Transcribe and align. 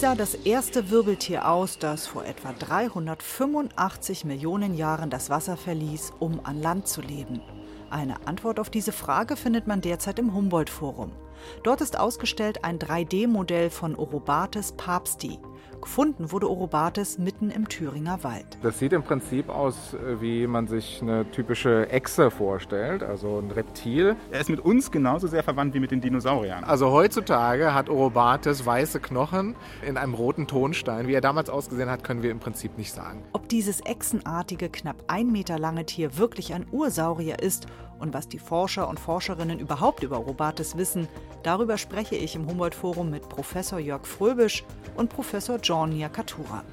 Sah 0.00 0.14
das 0.14 0.34
erste 0.34 0.88
Wirbeltier 0.88 1.46
aus, 1.46 1.78
das 1.78 2.06
vor 2.06 2.24
etwa 2.24 2.54
385 2.54 4.24
Millionen 4.24 4.74
Jahren 4.74 5.10
das 5.10 5.28
Wasser 5.28 5.58
verließ, 5.58 6.14
um 6.18 6.40
an 6.42 6.62
Land 6.62 6.88
zu 6.88 7.02
leben? 7.02 7.42
Eine 7.90 8.26
Antwort 8.26 8.58
auf 8.60 8.70
diese 8.70 8.92
Frage 8.92 9.36
findet 9.36 9.66
man 9.66 9.82
derzeit 9.82 10.18
im 10.18 10.32
Humboldt-Forum. 10.32 11.12
Dort 11.64 11.82
ist 11.82 11.98
ausgestellt 11.98 12.64
ein 12.64 12.78
3D-Modell 12.78 13.68
von 13.68 13.94
Orobates 13.94 14.72
papsti. 14.72 15.38
Gefunden 15.80 16.30
wurde 16.30 16.50
Orobates 16.50 17.18
mitten 17.18 17.50
im 17.50 17.68
Thüringer 17.68 18.22
Wald. 18.22 18.58
Das 18.62 18.78
sieht 18.78 18.92
im 18.92 19.02
Prinzip 19.02 19.48
aus, 19.48 19.94
äh, 19.94 20.20
wie 20.20 20.46
man 20.46 20.66
sich 20.66 21.00
eine 21.02 21.30
typische 21.30 21.88
Echse 21.90 22.30
vorstellt, 22.30 23.02
also 23.02 23.38
ein 23.38 23.50
Reptil. 23.50 24.16
Er 24.30 24.40
ist 24.40 24.50
mit 24.50 24.60
uns 24.60 24.90
genauso 24.90 25.26
sehr 25.26 25.42
verwandt 25.42 25.74
wie 25.74 25.80
mit 25.80 25.90
den 25.90 26.00
Dinosauriern. 26.00 26.64
Also 26.64 26.90
heutzutage 26.90 27.74
hat 27.74 27.88
Orobates 27.88 28.64
weiße 28.64 29.00
Knochen 29.00 29.56
in 29.86 29.96
einem 29.96 30.14
roten 30.14 30.46
Tonstein. 30.46 31.08
Wie 31.08 31.14
er 31.14 31.20
damals 31.20 31.50
ausgesehen 31.50 31.90
hat, 31.90 32.04
können 32.04 32.22
wir 32.22 32.30
im 32.30 32.40
Prinzip 32.40 32.76
nicht 32.78 32.92
sagen. 32.92 33.22
Ob 33.32 33.48
dieses 33.48 33.80
echsenartige, 33.80 34.68
knapp 34.68 35.04
ein 35.08 35.32
Meter 35.32 35.58
lange 35.58 35.86
Tier 35.86 36.18
wirklich 36.18 36.54
ein 36.54 36.66
Ursaurier 36.70 37.40
ist 37.40 37.66
und 38.00 38.14
was 38.14 38.28
die 38.28 38.38
Forscher 38.38 38.88
und 38.88 38.98
Forscherinnen 38.98 39.60
überhaupt 39.60 40.02
über 40.02 40.18
Orobates 40.18 40.76
wissen, 40.76 41.06
darüber 41.42 41.78
spreche 41.78 42.16
ich 42.16 42.34
im 42.34 42.46
Humboldt-Forum 42.46 43.10
mit 43.10 43.28
Professor 43.28 43.78
Jörg 43.78 44.06
Fröbisch 44.06 44.64
und 44.96 45.10
Professor 45.10 45.58
John 45.62 45.90
Niakatura. 45.90 46.64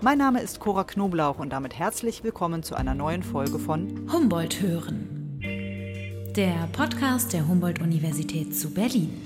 Mein 0.00 0.18
Name 0.18 0.40
ist 0.40 0.58
Cora 0.58 0.84
Knoblauch 0.84 1.38
und 1.38 1.50
damit 1.50 1.78
herzlich 1.78 2.24
willkommen 2.24 2.62
zu 2.62 2.74
einer 2.74 2.94
neuen 2.94 3.22
Folge 3.22 3.58
von 3.58 4.10
Humboldt 4.12 4.60
hören. 4.60 5.38
Der 6.36 6.68
Podcast 6.72 7.32
der 7.32 7.46
Humboldt-Universität 7.46 8.56
zu 8.56 8.74
Berlin. 8.74 9.22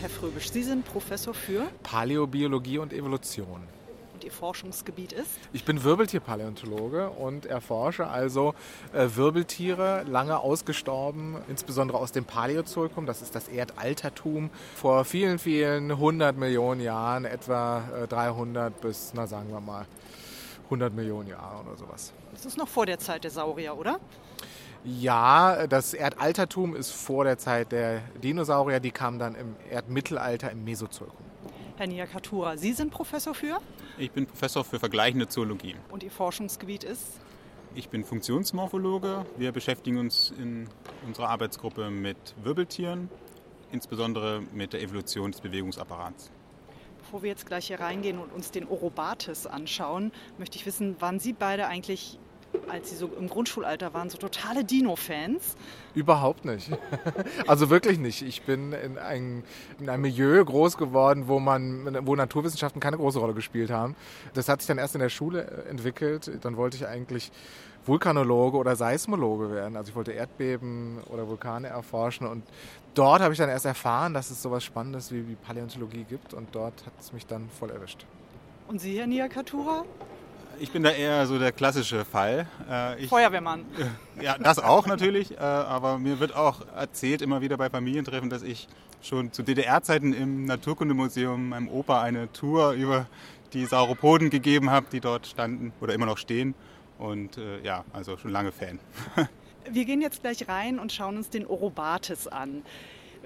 Herr 0.00 0.08
Fröbisch. 0.08 0.50
Sie 0.50 0.62
sind 0.62 0.84
Professor 0.84 1.34
für 1.34 1.66
Paläobiologie 1.82 2.78
und 2.78 2.92
Evolution. 2.92 3.75
Und 4.16 4.24
Ihr 4.24 4.32
Forschungsgebiet 4.32 5.12
ist 5.12 5.28
Ich 5.52 5.64
bin 5.66 5.84
Wirbeltierpaläontologe 5.84 7.10
und 7.10 7.44
erforsche 7.44 8.06
also 8.06 8.54
äh, 8.94 9.08
Wirbeltiere, 9.14 10.04
lange 10.04 10.38
ausgestorben, 10.38 11.36
insbesondere 11.48 11.98
aus 11.98 12.12
dem 12.12 12.24
Paläozoikum, 12.24 13.04
das 13.04 13.20
ist 13.20 13.34
das 13.34 13.48
Erdaltertum, 13.48 14.48
vor 14.74 15.04
vielen, 15.04 15.38
vielen 15.38 15.98
hundert 15.98 16.38
Millionen 16.38 16.80
Jahren, 16.80 17.26
etwa 17.26 17.84
äh, 18.04 18.06
300 18.06 18.80
bis, 18.80 19.12
na 19.14 19.26
sagen 19.26 19.50
wir 19.50 19.60
mal, 19.60 19.84
100 20.64 20.94
Millionen 20.94 21.28
Jahre 21.28 21.60
oder 21.66 21.76
sowas. 21.76 22.14
Das 22.32 22.46
ist 22.46 22.56
noch 22.56 22.68
vor 22.68 22.86
der 22.86 22.98
Zeit 22.98 23.22
der 23.22 23.30
Saurier, 23.30 23.76
oder? 23.76 24.00
Ja, 24.82 25.66
das 25.66 25.92
Erdaltertum 25.92 26.74
ist 26.74 26.90
vor 26.90 27.24
der 27.24 27.36
Zeit 27.36 27.70
der 27.70 28.00
Dinosaurier, 28.22 28.80
die 28.80 28.92
kamen 28.92 29.18
dann 29.18 29.34
im 29.34 29.56
Erdmittelalter 29.70 30.50
im 30.50 30.64
Mesozoikum. 30.64 31.26
Herr 31.76 31.86
Niakatura, 31.86 32.56
Sie 32.56 32.72
sind 32.72 32.90
Professor 32.90 33.34
für 33.34 33.58
Ich 33.98 34.10
bin 34.10 34.26
Professor 34.26 34.64
für 34.64 34.78
vergleichende 34.78 35.28
Zoologie. 35.28 35.74
und 35.90 36.02
Ihr 36.02 36.10
Forschungsgebiet 36.10 36.84
ist 36.84 37.20
Ich 37.74 37.90
bin 37.90 38.02
Funktionsmorphologe. 38.02 39.26
Wir 39.36 39.52
beschäftigen 39.52 39.98
uns 39.98 40.32
in 40.38 40.70
unserer 41.06 41.28
Arbeitsgruppe 41.28 41.90
mit 41.90 42.16
Wirbeltieren, 42.42 43.10
insbesondere 43.72 44.42
mit 44.54 44.72
der 44.72 44.80
Evolution 44.80 45.32
des 45.32 45.42
Bewegungsapparats. 45.42 46.30
Bevor 46.96 47.22
wir 47.22 47.28
jetzt 47.28 47.44
gleich 47.44 47.66
hier 47.66 47.78
reingehen 47.78 48.18
und 48.18 48.32
uns 48.32 48.50
den 48.50 48.66
Orobates 48.66 49.46
anschauen, 49.46 50.12
möchte 50.38 50.56
ich 50.56 50.64
wissen, 50.64 50.98
waren 51.02 51.20
Sie 51.20 51.34
beide 51.34 51.66
eigentlich, 51.66 52.18
als 52.70 52.90
Sie 52.90 52.96
so 52.96 53.10
im 53.18 53.28
Grundschulalter 53.28 53.94
waren, 53.94 54.10
so 54.10 54.18
totale 54.18 54.64
Dino-Fans? 54.64 55.56
Überhaupt 55.94 56.44
nicht. 56.44 56.70
Also 57.46 57.70
wirklich 57.70 57.98
nicht. 57.98 58.22
Ich 58.22 58.42
bin 58.42 58.72
in, 58.72 58.98
ein, 58.98 59.44
in 59.78 59.88
einem 59.88 60.02
Milieu 60.02 60.44
groß 60.44 60.76
geworden, 60.76 61.28
wo 61.28 61.38
man, 61.38 62.06
wo 62.06 62.16
Naturwissenschaften 62.16 62.80
keine 62.80 62.96
große 62.96 63.18
Rolle 63.18 63.34
gespielt 63.34 63.70
haben. 63.70 63.94
Das 64.34 64.48
hat 64.48 64.60
sich 64.60 64.66
dann 64.66 64.78
erst 64.78 64.94
in 64.94 65.00
der 65.00 65.08
Schule 65.08 65.64
äh, 65.66 65.68
entwickelt. 65.68 66.30
Dann 66.42 66.56
wollte 66.56 66.76
ich 66.76 66.86
eigentlich 66.86 67.30
Vulkanologe 67.86 68.56
oder 68.56 68.74
Seismologe 68.76 69.50
werden. 69.50 69.76
Also 69.76 69.90
ich 69.90 69.96
wollte 69.96 70.12
Erdbeben 70.12 70.98
oder 71.08 71.28
Vulkane 71.28 71.68
erforschen 71.68 72.26
und 72.26 72.44
dort 72.94 73.22
habe 73.22 73.32
ich 73.32 73.38
dann 73.38 73.48
erst 73.48 73.66
erfahren, 73.66 74.12
dass 74.14 74.30
es 74.30 74.42
sowas 74.42 74.64
Spannendes 74.64 75.12
wie, 75.12 75.28
wie 75.28 75.36
Paläontologie 75.36 76.04
gibt 76.04 76.34
und 76.34 76.48
dort 76.52 76.84
hat 76.84 76.92
es 76.98 77.12
mich 77.12 77.26
dann 77.26 77.48
voll 77.48 77.70
erwischt. 77.70 78.06
Und 78.68 78.80
Sie, 78.80 78.98
Herr 78.98 79.06
Niakatura? 79.06 79.84
Ich 80.58 80.70
bin 80.72 80.82
da 80.82 80.90
eher 80.90 81.26
so 81.26 81.38
der 81.38 81.52
klassische 81.52 82.04
Fall. 82.04 82.46
Äh, 82.70 83.04
Ich, 83.04 83.10
Feuerwehrmann. 83.10 83.64
ja, 84.20 84.38
das 84.38 84.58
auch 84.58 84.86
natürlich, 84.86 85.32
äh, 85.32 85.40
aber 85.40 85.98
mir 85.98 86.20
wird 86.20 86.34
auch 86.34 86.62
erzählt, 86.74 87.22
immer 87.22 87.40
wieder 87.40 87.56
bei 87.56 87.68
Familientreffen, 87.68 88.30
dass 88.30 88.42
ich 88.42 88.68
schon 89.02 89.32
zu 89.32 89.42
DDR-Zeiten 89.42 90.12
im 90.12 90.44
Naturkundemuseum 90.46 91.50
meinem 91.50 91.68
Opa 91.68 92.02
eine 92.02 92.32
Tour 92.32 92.72
über 92.72 93.06
die 93.52 93.66
Sauropoden 93.66 94.30
gegeben 94.30 94.70
habe, 94.70 94.86
die 94.90 95.00
dort 95.00 95.26
standen 95.26 95.72
oder 95.80 95.94
immer 95.94 96.06
noch 96.06 96.18
stehen. 96.18 96.54
Und 96.98 97.36
äh, 97.36 97.60
ja, 97.62 97.84
also 97.92 98.16
schon 98.16 98.30
lange 98.30 98.52
Fan. 98.52 98.78
Wir 99.70 99.84
gehen 99.84 100.00
jetzt 100.00 100.22
gleich 100.22 100.48
rein 100.48 100.78
und 100.78 100.92
schauen 100.92 101.16
uns 101.16 101.28
den 101.28 101.46
Orobates 101.46 102.28
an. 102.28 102.62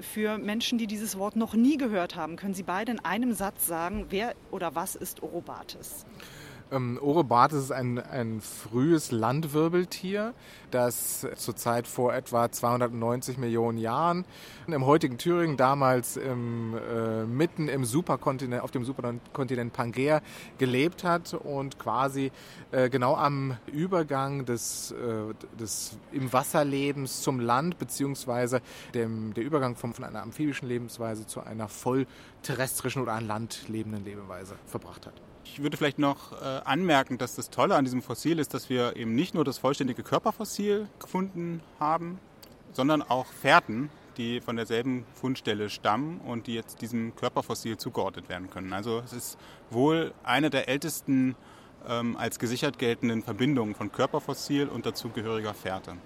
Für 0.00 0.38
Menschen, 0.38 0.78
die 0.78 0.86
dieses 0.86 1.19
Wort 1.19 1.36
noch 1.36 1.54
nie 1.54 1.76
gehört 1.76 2.16
haben, 2.16 2.36
können 2.36 2.54
Sie 2.54 2.62
beide 2.62 2.92
in 2.92 3.00
einem 3.00 3.34
Satz 3.34 3.66
sagen, 3.66 4.06
wer 4.08 4.34
oder 4.50 4.74
was 4.74 4.96
ist 4.96 5.22
Orobates? 5.22 6.06
Ähm, 6.72 6.98
Orobates 7.03 7.64
ist 7.64 7.72
ein, 7.72 7.98
ein 7.98 8.41
frühes 8.41 9.10
Landwirbeltier, 9.10 10.34
das 10.70 11.26
zurzeit 11.36 11.88
vor 11.88 12.14
etwa 12.14 12.50
290 12.50 13.38
Millionen 13.38 13.78
Jahren 13.78 14.25
im 14.66 14.86
heutigen 14.86 15.19
Thüringen, 15.19 15.56
damals 15.56 16.16
im, 16.16 16.76
äh, 16.76 17.25
mitten 17.25 17.69
im 17.69 17.84
Superkontinent, 17.84 18.62
auf 18.62 18.70
dem 18.70 18.84
Superkontinent 18.84 19.72
Pangaea 19.72 20.22
gelebt 20.58 21.03
hat 21.03 21.34
und 21.34 21.78
quasi 21.78 22.31
äh, 22.70 22.88
genau 22.88 23.16
am 23.16 23.56
Übergang 23.66 24.44
des, 24.44 24.92
äh, 24.92 25.34
des 25.58 25.98
im 26.12 26.32
Wasserlebens 26.32 27.22
zum 27.22 27.41
Land 27.41 27.78
beziehungsweise 27.78 28.60
dem, 28.94 29.34
der 29.34 29.44
Übergang 29.44 29.75
vom, 29.75 29.92
von 29.92 30.04
einer 30.04 30.22
amphibischen 30.22 30.69
Lebensweise 30.69 31.26
zu 31.26 31.41
einer 31.41 31.69
voll 31.69 32.06
terrestrischen 32.42 33.02
oder 33.02 33.12
an 33.12 33.26
Land 33.26 33.68
lebenden 33.68 34.04
Lebensweise 34.04 34.56
verbracht 34.66 35.06
hat. 35.06 35.14
Ich 35.44 35.62
würde 35.62 35.76
vielleicht 35.76 35.98
noch 35.98 36.32
äh, 36.32 36.44
anmerken, 36.64 37.18
dass 37.18 37.34
das 37.34 37.50
Tolle 37.50 37.74
an 37.74 37.84
diesem 37.84 38.02
Fossil 38.02 38.38
ist, 38.38 38.54
dass 38.54 38.70
wir 38.70 38.96
eben 38.96 39.14
nicht 39.14 39.34
nur 39.34 39.44
das 39.44 39.58
vollständige 39.58 40.02
Körperfossil 40.02 40.88
gefunden 40.98 41.60
haben, 41.78 42.18
sondern 42.72 43.02
auch 43.02 43.26
Fährten, 43.26 43.90
die 44.16 44.40
von 44.40 44.56
derselben 44.56 45.04
Fundstelle 45.14 45.70
stammen 45.70 46.20
und 46.20 46.46
die 46.46 46.54
jetzt 46.54 46.82
diesem 46.82 47.16
Körperfossil 47.16 47.78
zugeordnet 47.78 48.28
werden 48.28 48.50
können. 48.50 48.72
Also 48.72 49.00
es 49.04 49.12
ist 49.12 49.38
wohl 49.70 50.12
eine 50.22 50.50
der 50.50 50.68
ältesten 50.68 51.36
ähm, 51.88 52.16
als 52.16 52.38
gesichert 52.38 52.78
geltenden 52.78 53.22
Verbindungen 53.22 53.74
von 53.74 53.90
Körperfossil 53.90 54.68
und 54.68 54.86
dazugehöriger 54.86 55.54
Fährte. 55.54 55.96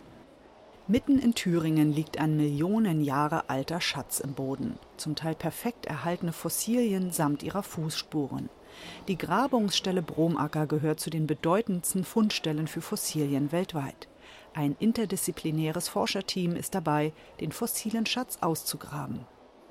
Mitten 0.87 1.19
in 1.19 1.35
Thüringen 1.35 1.95
liegt 1.95 2.19
ein 2.19 2.37
Millionen 2.37 3.01
Jahre 3.01 3.49
alter 3.49 3.81
Schatz 3.81 4.21
im 4.21 4.35
Boden, 4.35 4.79
zum 4.99 5.17
Teil 5.17 5.35
perfekt 5.35 5.87
erhaltene 5.87 6.35
Fossilien 6.35 7.11
samt 7.11 7.43
ihrer 7.43 7.63
Fußspuren. 7.63 8.51
Die 9.09 9.17
Grabungsstelle 9.17 10.03
Bromacker 10.03 10.67
gehört 10.67 11.01
zu 11.01 11.09
den 11.09 11.27
bedeutendsten 11.27 12.05
Fundstellen 12.05 12.67
für 12.67 12.83
Fossilien 12.83 13.51
weltweit. 13.51 14.09
Ein 14.53 14.77
interdisziplinäres 14.79 15.89
Forscherteam 15.89 16.55
ist 16.55 16.75
dabei, 16.75 17.15
den 17.41 17.53
fossilen 17.53 18.05
Schatz 18.05 18.37
auszugraben. 18.43 19.21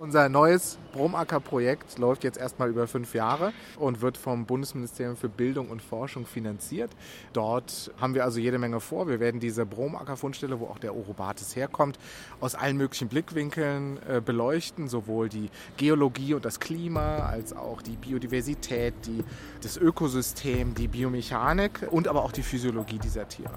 Unser 0.03 0.27
neues 0.27 0.77
Bromacker-Projekt 0.91 1.97
läuft 1.97 2.25
jetzt 2.25 2.37
erstmal 2.37 2.67
über 2.67 2.87
fünf 2.87 3.13
Jahre 3.15 3.53
und 3.79 4.01
wird 4.01 4.17
vom 4.17 4.45
Bundesministerium 4.45 5.15
für 5.15 5.29
Bildung 5.29 5.69
und 5.69 5.81
Forschung 5.81 6.25
finanziert. 6.25 6.91
Dort 7.31 7.89
haben 8.01 8.13
wir 8.13 8.25
also 8.25 8.37
jede 8.37 8.59
Menge 8.59 8.81
vor. 8.81 9.07
Wir 9.07 9.21
werden 9.21 9.39
diese 9.39 9.65
Bromacker-Fundstelle, 9.65 10.59
wo 10.59 10.65
auch 10.65 10.77
der 10.77 10.93
Orobates 10.93 11.55
herkommt, 11.55 11.97
aus 12.41 12.53
allen 12.53 12.75
möglichen 12.75 13.07
Blickwinkeln 13.07 13.97
äh, 14.05 14.19
beleuchten. 14.19 14.89
Sowohl 14.89 15.29
die 15.29 15.49
Geologie 15.77 16.33
und 16.33 16.43
das 16.43 16.59
Klima, 16.59 17.19
als 17.19 17.55
auch 17.55 17.81
die 17.81 17.95
Biodiversität, 17.95 18.93
die, 19.05 19.23
das 19.61 19.77
Ökosystem, 19.77 20.75
die 20.75 20.89
Biomechanik 20.89 21.87
und 21.91 22.09
aber 22.09 22.25
auch 22.25 22.33
die 22.33 22.43
Physiologie 22.43 22.99
dieser 22.99 23.29
Tiere. 23.29 23.53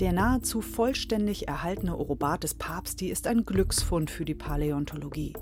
Der 0.00 0.12
nahezu 0.12 0.60
vollständig 0.60 1.48
erhaltene 1.48 1.96
Orobates 1.96 2.54
papsti 2.54 3.08
ist 3.08 3.26
ein 3.26 3.44
Glücksfund 3.46 4.10
für 4.10 4.26
die 4.26 4.34
Paläontologie. 4.34 5.32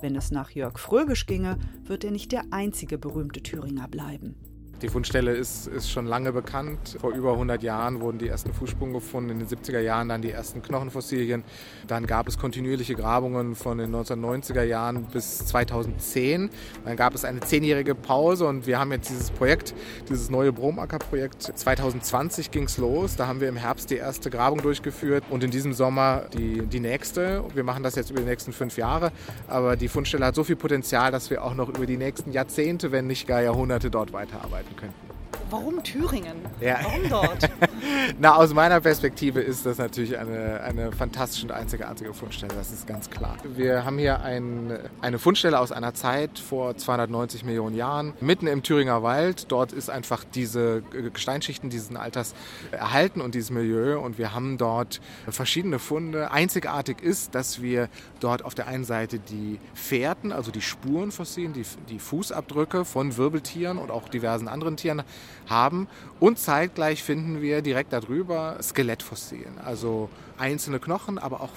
Wenn 0.00 0.16
es 0.16 0.30
nach 0.30 0.50
Jörg 0.50 0.78
Fröbisch 0.78 1.26
ginge, 1.26 1.58
wird 1.84 2.04
er 2.04 2.10
nicht 2.10 2.32
der 2.32 2.44
einzige 2.50 2.98
berühmte 2.98 3.42
Thüringer 3.42 3.88
bleiben. 3.88 4.34
Die 4.82 4.88
Fundstelle 4.88 5.32
ist, 5.32 5.66
ist 5.68 5.90
schon 5.90 6.06
lange 6.06 6.32
bekannt. 6.32 6.96
Vor 7.00 7.12
über 7.12 7.32
100 7.32 7.62
Jahren 7.62 8.00
wurden 8.00 8.18
die 8.18 8.28
ersten 8.28 8.52
Fußspuren 8.52 8.92
gefunden, 8.92 9.30
in 9.30 9.38
den 9.38 9.48
70er 9.48 9.78
Jahren 9.78 10.08
dann 10.08 10.20
die 10.20 10.30
ersten 10.30 10.62
Knochenfossilien. 10.62 11.44
Dann 11.86 12.06
gab 12.06 12.26
es 12.28 12.38
kontinuierliche 12.38 12.94
Grabungen 12.94 13.54
von 13.54 13.78
den 13.78 13.94
1990er 13.94 14.64
Jahren 14.64 15.04
bis 15.04 15.46
2010. 15.46 16.50
Dann 16.84 16.96
gab 16.96 17.14
es 17.14 17.24
eine 17.24 17.40
zehnjährige 17.40 17.94
Pause 17.94 18.46
und 18.46 18.66
wir 18.66 18.78
haben 18.78 18.90
jetzt 18.92 19.10
dieses 19.10 19.30
Projekt, 19.30 19.74
dieses 20.08 20.28
neue 20.28 20.52
Bromacker-Projekt. 20.52 21.42
2020 21.42 22.50
ging 22.50 22.64
es 22.64 22.76
los. 22.76 23.16
Da 23.16 23.26
haben 23.26 23.40
wir 23.40 23.48
im 23.48 23.56
Herbst 23.56 23.90
die 23.90 23.96
erste 23.96 24.28
Grabung 24.28 24.60
durchgeführt 24.60 25.24
und 25.30 25.44
in 25.44 25.50
diesem 25.50 25.72
Sommer 25.72 26.26
die, 26.36 26.66
die 26.66 26.80
nächste. 26.80 27.44
Wir 27.54 27.64
machen 27.64 27.84
das 27.84 27.94
jetzt 27.94 28.10
über 28.10 28.20
die 28.20 28.26
nächsten 28.26 28.52
fünf 28.52 28.76
Jahre. 28.76 29.12
Aber 29.46 29.76
die 29.76 29.88
Fundstelle 29.88 30.26
hat 30.26 30.34
so 30.34 30.44
viel 30.44 30.56
Potenzial, 30.56 31.12
dass 31.12 31.30
wir 31.30 31.44
auch 31.44 31.54
noch 31.54 31.68
über 31.68 31.86
die 31.86 31.96
nächsten 31.96 32.32
Jahrzehnte, 32.32 32.92
wenn 32.92 33.06
nicht 33.06 33.26
gar 33.26 33.40
Jahrhunderte 33.40 33.90
dort 33.90 34.12
weiterarbeiten 34.12 34.63
Okay. 34.72 34.76
können. 34.76 35.03
Warum 35.50 35.82
Thüringen? 35.82 36.36
Ja. 36.60 36.78
Warum 36.82 37.08
dort? 37.08 37.50
Na, 38.18 38.36
aus 38.36 38.52
meiner 38.54 38.80
Perspektive 38.80 39.40
ist 39.40 39.66
das 39.66 39.78
natürlich 39.78 40.18
eine, 40.18 40.60
eine 40.60 40.92
fantastische 40.92 41.46
und 41.46 41.52
einzigartige 41.52 42.12
Fundstelle, 42.14 42.54
das 42.54 42.72
ist 42.72 42.86
ganz 42.86 43.10
klar. 43.10 43.36
Wir 43.54 43.84
haben 43.84 43.98
hier 43.98 44.22
ein, 44.22 44.78
eine 45.00 45.18
Fundstelle 45.18 45.58
aus 45.60 45.72
einer 45.72 45.94
Zeit 45.94 46.38
vor 46.38 46.76
290 46.76 47.44
Millionen 47.44 47.76
Jahren, 47.76 48.14
mitten 48.20 48.46
im 48.46 48.62
Thüringer 48.62 49.02
Wald. 49.02 49.46
Dort 49.50 49.72
ist 49.72 49.90
einfach 49.90 50.24
diese 50.24 50.82
Gesteinsschichten 51.12 51.70
dieses 51.70 51.94
Alters 51.94 52.34
erhalten 52.70 53.20
und 53.20 53.34
dieses 53.34 53.50
Milieu 53.50 54.00
und 54.00 54.18
wir 54.18 54.34
haben 54.34 54.58
dort 54.58 55.00
verschiedene 55.28 55.78
Funde. 55.78 56.30
Einzigartig 56.30 57.02
ist, 57.02 57.34
dass 57.34 57.62
wir 57.62 57.88
dort 58.20 58.44
auf 58.44 58.54
der 58.54 58.66
einen 58.66 58.84
Seite 58.84 59.18
die 59.18 59.58
Fährten, 59.74 60.32
also 60.32 60.50
die 60.50 60.62
Spurenfossilien, 60.62 61.52
die, 61.52 61.64
die 61.88 61.98
Fußabdrücke 61.98 62.84
von 62.84 63.16
Wirbeltieren 63.16 63.78
und 63.78 63.90
auch 63.90 64.08
diversen 64.08 64.48
anderen 64.48 64.76
Tieren 64.76 65.02
haben. 65.48 65.88
Und 66.20 66.38
zeitgleich 66.38 67.02
finden 67.02 67.40
wir 67.40 67.62
direkt 67.62 67.92
darüber 67.92 68.58
Skelettfossilien, 68.62 69.58
also 69.58 70.08
einzelne 70.38 70.78
Knochen, 70.78 71.18
aber 71.18 71.40
auch 71.40 71.50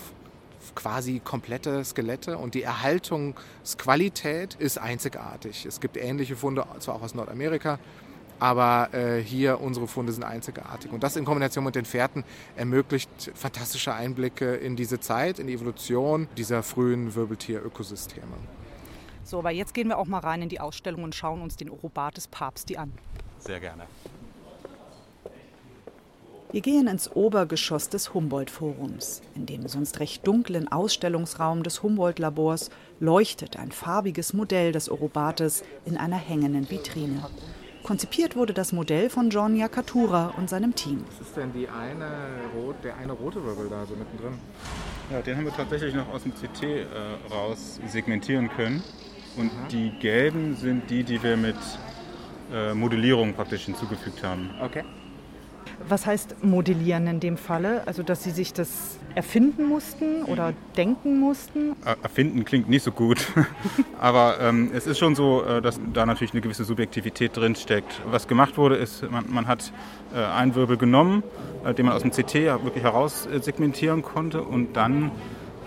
quasi 0.76 1.20
komplette 1.24 1.84
Skelette 1.84 2.38
und 2.38 2.54
die 2.54 2.62
Erhaltungsqualität 2.62 4.56
ist 4.56 4.78
einzigartig. 4.78 5.66
Es 5.66 5.80
gibt 5.80 5.98
ähnliche 5.98 6.36
Funde, 6.36 6.66
zwar 6.80 6.96
auch 6.96 7.02
aus 7.02 7.16
Nordamerika, 7.16 7.80
aber 8.40 8.94
äh, 8.94 9.22
hier 9.22 9.60
unsere 9.62 9.88
Funde 9.88 10.14
sind 10.14 10.24
einzigartig. 10.24 10.92
Und 10.92 11.04
das 11.04 11.16
in 11.16 11.26
Kombination 11.26 11.64
mit 11.64 11.76
den 11.76 11.86
Fährten 11.86 12.24
ermöglicht 12.56 13.32
fantastische 13.34 13.94
Einblicke 13.94 14.56
in 14.56 14.76
diese 14.76 15.00
Zeit, 15.00 15.40
in 15.40 15.48
die 15.48 15.54
Evolution 15.54 16.28
dieser 16.38 16.62
frühen 16.64 17.16
Wirbeltier-Ökosysteme. 17.16 18.28
So, 19.24 19.40
aber 19.40 19.52
jetzt 19.52 19.74
gehen 19.74 19.90
wir 19.90 19.98
auch 19.98 20.06
mal 20.06 20.20
rein 20.20 20.44
in 20.44 20.50
die 20.50 20.60
Ausstellung 20.60 21.04
und 21.04 21.16
schauen 21.16 21.42
uns 21.42 21.58
den 21.58 21.70
Orobates 21.70 22.28
Papsti 22.28 22.78
an. 22.78 22.94
Sehr 23.48 23.62
gerne. 23.62 23.84
Wir 26.52 26.60
gehen 26.60 26.88
ins 26.88 27.10
Obergeschoss 27.10 27.88
des 27.88 28.14
Humboldt-Forums. 28.14 29.22
In 29.36 29.46
dem 29.46 29.70
sonst 29.70 30.02
recht 30.02 30.28
dunklen 30.28 30.70
Ausstellungsraum 30.70 31.64
des 31.64 31.82
Humboldt-Labors 31.82 32.72
leuchtet 33.00 33.58
ein 33.58 33.72
farbiges 33.72 34.34
Modell 34.34 34.74
des 34.74 34.90
Orobates 34.90 35.64
in 35.86 35.96
einer 35.96 36.18
hängenden 36.18 36.70
Vitrine. 36.70 37.26
Konzipiert 37.84 38.36
wurde 38.36 38.54
das 38.54 38.74
Modell 38.74 39.10
von 39.10 39.30
John 39.30 39.56
Yakatura 39.56 40.34
und 40.38 40.50
seinem 40.50 40.76
Team. 40.76 41.06
Was 41.08 41.28
ist 41.28 41.38
denn 41.38 41.54
die 41.54 41.70
eine, 41.70 42.10
der 42.84 42.98
eine 42.98 43.14
rote 43.14 43.42
Wirbel 43.46 43.70
da 43.70 43.86
so 43.86 43.96
mittendrin? 43.96 44.34
Ja, 45.10 45.22
den 45.22 45.38
haben 45.38 45.46
wir 45.46 45.54
tatsächlich 45.54 45.96
noch 45.96 46.10
aus 46.10 46.24
dem 46.24 46.34
CT 46.34 46.64
äh, 46.64 46.86
raus 47.32 47.80
segmentieren 47.88 48.50
können. 48.50 48.84
Und 49.38 49.52
die 49.72 49.92
gelben 50.02 50.58
sind 50.58 50.90
die, 50.90 51.06
die 51.06 51.24
wir 51.24 51.38
mit 51.38 51.56
äh, 52.54 52.74
Modellierung 52.74 53.34
praktisch 53.34 53.66
hinzugefügt 53.66 54.24
haben. 54.24 54.50
Okay. 54.62 54.84
Was 55.88 56.06
heißt 56.06 56.44
modellieren 56.44 57.08
in 57.08 57.20
dem 57.20 57.38
Falle? 57.38 57.84
Also, 57.86 58.02
dass 58.04 58.24
Sie 58.24 58.32
sich 58.32 58.52
das 58.52 58.98
erfinden 59.16 59.66
mussten 59.66 60.24
oder 60.24 60.54
denken 60.76 61.20
mussten? 61.20 61.76
Erfinden 62.02 62.46
klingt 62.46 62.68
nicht 62.70 62.84
so 62.84 62.92
gut, 62.92 63.28
aber 64.00 64.40
ähm, 64.42 64.72
es 64.74 64.88
ist 64.88 64.98
schon 64.98 65.16
so, 65.16 65.44
äh, 65.44 65.62
dass 65.62 65.80
da 65.94 66.06
natürlich 66.06 66.34
eine 66.34 66.42
gewisse 66.42 66.64
Subjektivität 66.64 67.36
drin 67.36 67.56
steckt. 67.56 68.02
Was 68.10 68.28
gemacht 68.28 68.58
wurde, 68.58 68.76
ist, 68.76 69.10
man, 69.10 69.26
man 69.30 69.48
hat 69.48 69.72
äh, 70.14 70.20
einen 70.20 70.56
Wirbel 70.56 70.78
genommen, 70.78 71.24
äh, 71.64 71.74
den 71.74 71.86
man 71.86 71.96
aus 71.96 72.02
dem 72.02 72.12
CT 72.12 72.36
ja 72.36 72.64
wirklich 72.64 72.84
heraus 72.84 73.28
äh, 73.28 73.40
segmentieren 73.40 74.02
konnte 74.02 74.42
und 74.42 74.76
dann 74.76 75.12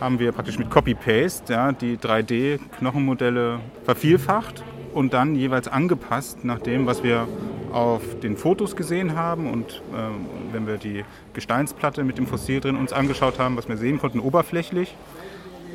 haben 0.01 0.19
wir 0.19 0.33
praktisch 0.33 0.59
mit 0.59 0.71
Copy-Paste 0.71 1.53
ja, 1.53 1.73
die 1.73 1.99
3D-Knochenmodelle 1.99 3.61
vervielfacht 3.85 4.65
und 4.93 5.13
dann 5.15 5.35
jeweils 5.35 5.69
angepasst 5.69 6.45
nach 6.45 6.59
dem, 6.59 6.87
was 6.87 7.03
wir 7.03 7.29
auf 7.73 8.03
den 8.21 8.37
Fotos 8.37 8.75
gesehen 8.77 9.17
haben 9.17 9.51
und 9.51 9.83
äh, 9.93 10.53
wenn 10.53 10.67
wir 10.67 10.77
die 10.77 11.05
Gesteinsplatte 11.35 12.03
mit 12.05 12.19
dem 12.19 12.27
Fossil 12.27 12.61
drin 12.61 12.77
uns 12.77 12.93
angeschaut 12.93 13.39
haben, 13.39 13.57
was 13.57 13.69
wir 13.69 13.77
sehen 13.77 14.01
konnten 14.01 14.21
oberflächlich 14.21 14.97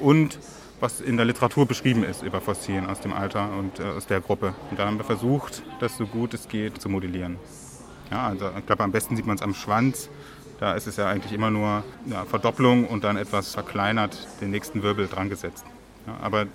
und 0.02 0.40
was 0.80 1.00
in 1.00 1.16
der 1.16 1.26
Literatur 1.26 1.66
beschrieben 1.66 2.04
ist 2.04 2.22
über 2.22 2.42
Fossilien 2.42 2.88
aus 2.88 3.00
dem 3.00 3.14
Alter 3.14 3.50
und 3.58 3.80
äh, 3.80 3.84
aus 3.84 4.08
der 4.08 4.20
Gruppe. 4.20 4.54
Und 4.70 4.80
dann 4.80 4.88
haben 4.88 4.98
wir 4.98 5.06
versucht, 5.06 5.64
das 5.80 5.98
so 5.98 6.06
gut 6.06 6.34
es 6.34 6.50
geht 6.50 6.82
zu 6.82 6.90
modellieren. 6.90 7.38
Ja, 8.12 8.28
also 8.28 8.50
ich 8.58 8.66
glaube, 8.66 8.84
am 8.84 8.92
besten 8.92 9.16
sieht 9.16 9.26
man 9.26 9.38
es 9.38 9.42
am 9.42 9.54
Schwanz. 9.54 10.10
Da 10.60 10.74
ist 10.74 10.88
es 10.88 10.98
ja 10.98 11.08
eigentlich 11.08 11.34
immer 11.34 11.50
nur 11.50 11.84
ja, 12.06 12.24
Verdopplung 12.26 12.86
und 12.88 13.04
dann 13.04 13.18
etwas 13.18 13.54
verkleinert 13.54 14.18
den 14.42 14.52
nächsten 14.52 14.84
Wirbel 14.84 15.08
dran 15.08 15.30
gesetzt. 15.30 15.66
Ja, 16.08 16.18
aber 16.22 16.46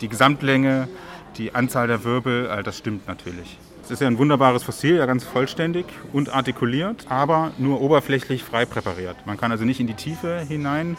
die 0.00 0.08
Gesamtlänge, 0.08 0.88
die 1.36 1.54
Anzahl 1.54 1.86
der 1.86 2.04
Wirbel, 2.04 2.48
all 2.48 2.62
das 2.62 2.78
stimmt 2.78 3.06
natürlich. 3.06 3.58
Es 3.82 3.90
ist 3.90 4.00
ja 4.00 4.06
ein 4.06 4.18
wunderbares 4.18 4.62
Fossil, 4.62 4.96
ja 4.96 5.06
ganz 5.06 5.24
vollständig 5.24 5.86
und 6.12 6.28
artikuliert, 6.28 7.06
aber 7.08 7.52
nur 7.58 7.80
oberflächlich 7.80 8.44
frei 8.44 8.64
präpariert. 8.64 9.16
Man 9.26 9.36
kann 9.36 9.50
also 9.50 9.64
nicht 9.64 9.80
in 9.80 9.86
die 9.86 9.94
Tiefe 9.94 10.40
hinein 10.46 10.96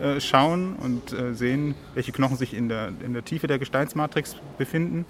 äh, 0.00 0.20
schauen 0.20 0.74
und 0.74 1.12
äh, 1.12 1.34
sehen, 1.34 1.74
welche 1.94 2.10
Knochen 2.12 2.36
sich 2.36 2.54
in 2.54 2.68
der, 2.68 2.88
in 3.04 3.12
der 3.12 3.24
Tiefe 3.24 3.46
der 3.46 3.58
Gesteinsmatrix 3.58 4.36
befinden. 4.58 5.04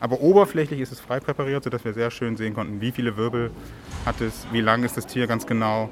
Aber 0.00 0.20
oberflächlich 0.20 0.80
ist 0.80 0.92
es 0.92 1.00
frei 1.00 1.20
präpariert, 1.20 1.64
sodass 1.64 1.84
wir 1.84 1.92
sehr 1.92 2.10
schön 2.10 2.36
sehen 2.36 2.54
konnten, 2.54 2.80
wie 2.80 2.92
viele 2.92 3.16
Wirbel 3.16 3.50
hat 4.06 4.20
es, 4.20 4.46
wie 4.52 4.60
lang 4.60 4.84
ist 4.84 4.96
das 4.96 5.06
Tier 5.06 5.26
ganz 5.26 5.46
genau. 5.46 5.90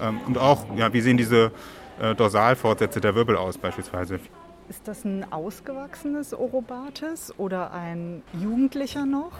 Ähm, 0.00 0.20
und 0.26 0.36
auch, 0.36 0.66
ja, 0.76 0.92
wie 0.92 1.00
sehen 1.00 1.16
diese 1.16 1.52
äh, 2.00 2.14
Dorsalfortsätze 2.14 3.00
der 3.00 3.14
Wirbel 3.14 3.36
aus 3.36 3.56
beispielsweise. 3.56 4.20
Ist 4.68 4.88
das 4.88 5.04
ein 5.04 5.32
ausgewachsenes 5.32 6.34
Orobates 6.34 7.38
oder 7.38 7.72
ein 7.72 8.22
Jugendlicher 8.40 9.06
noch? 9.06 9.32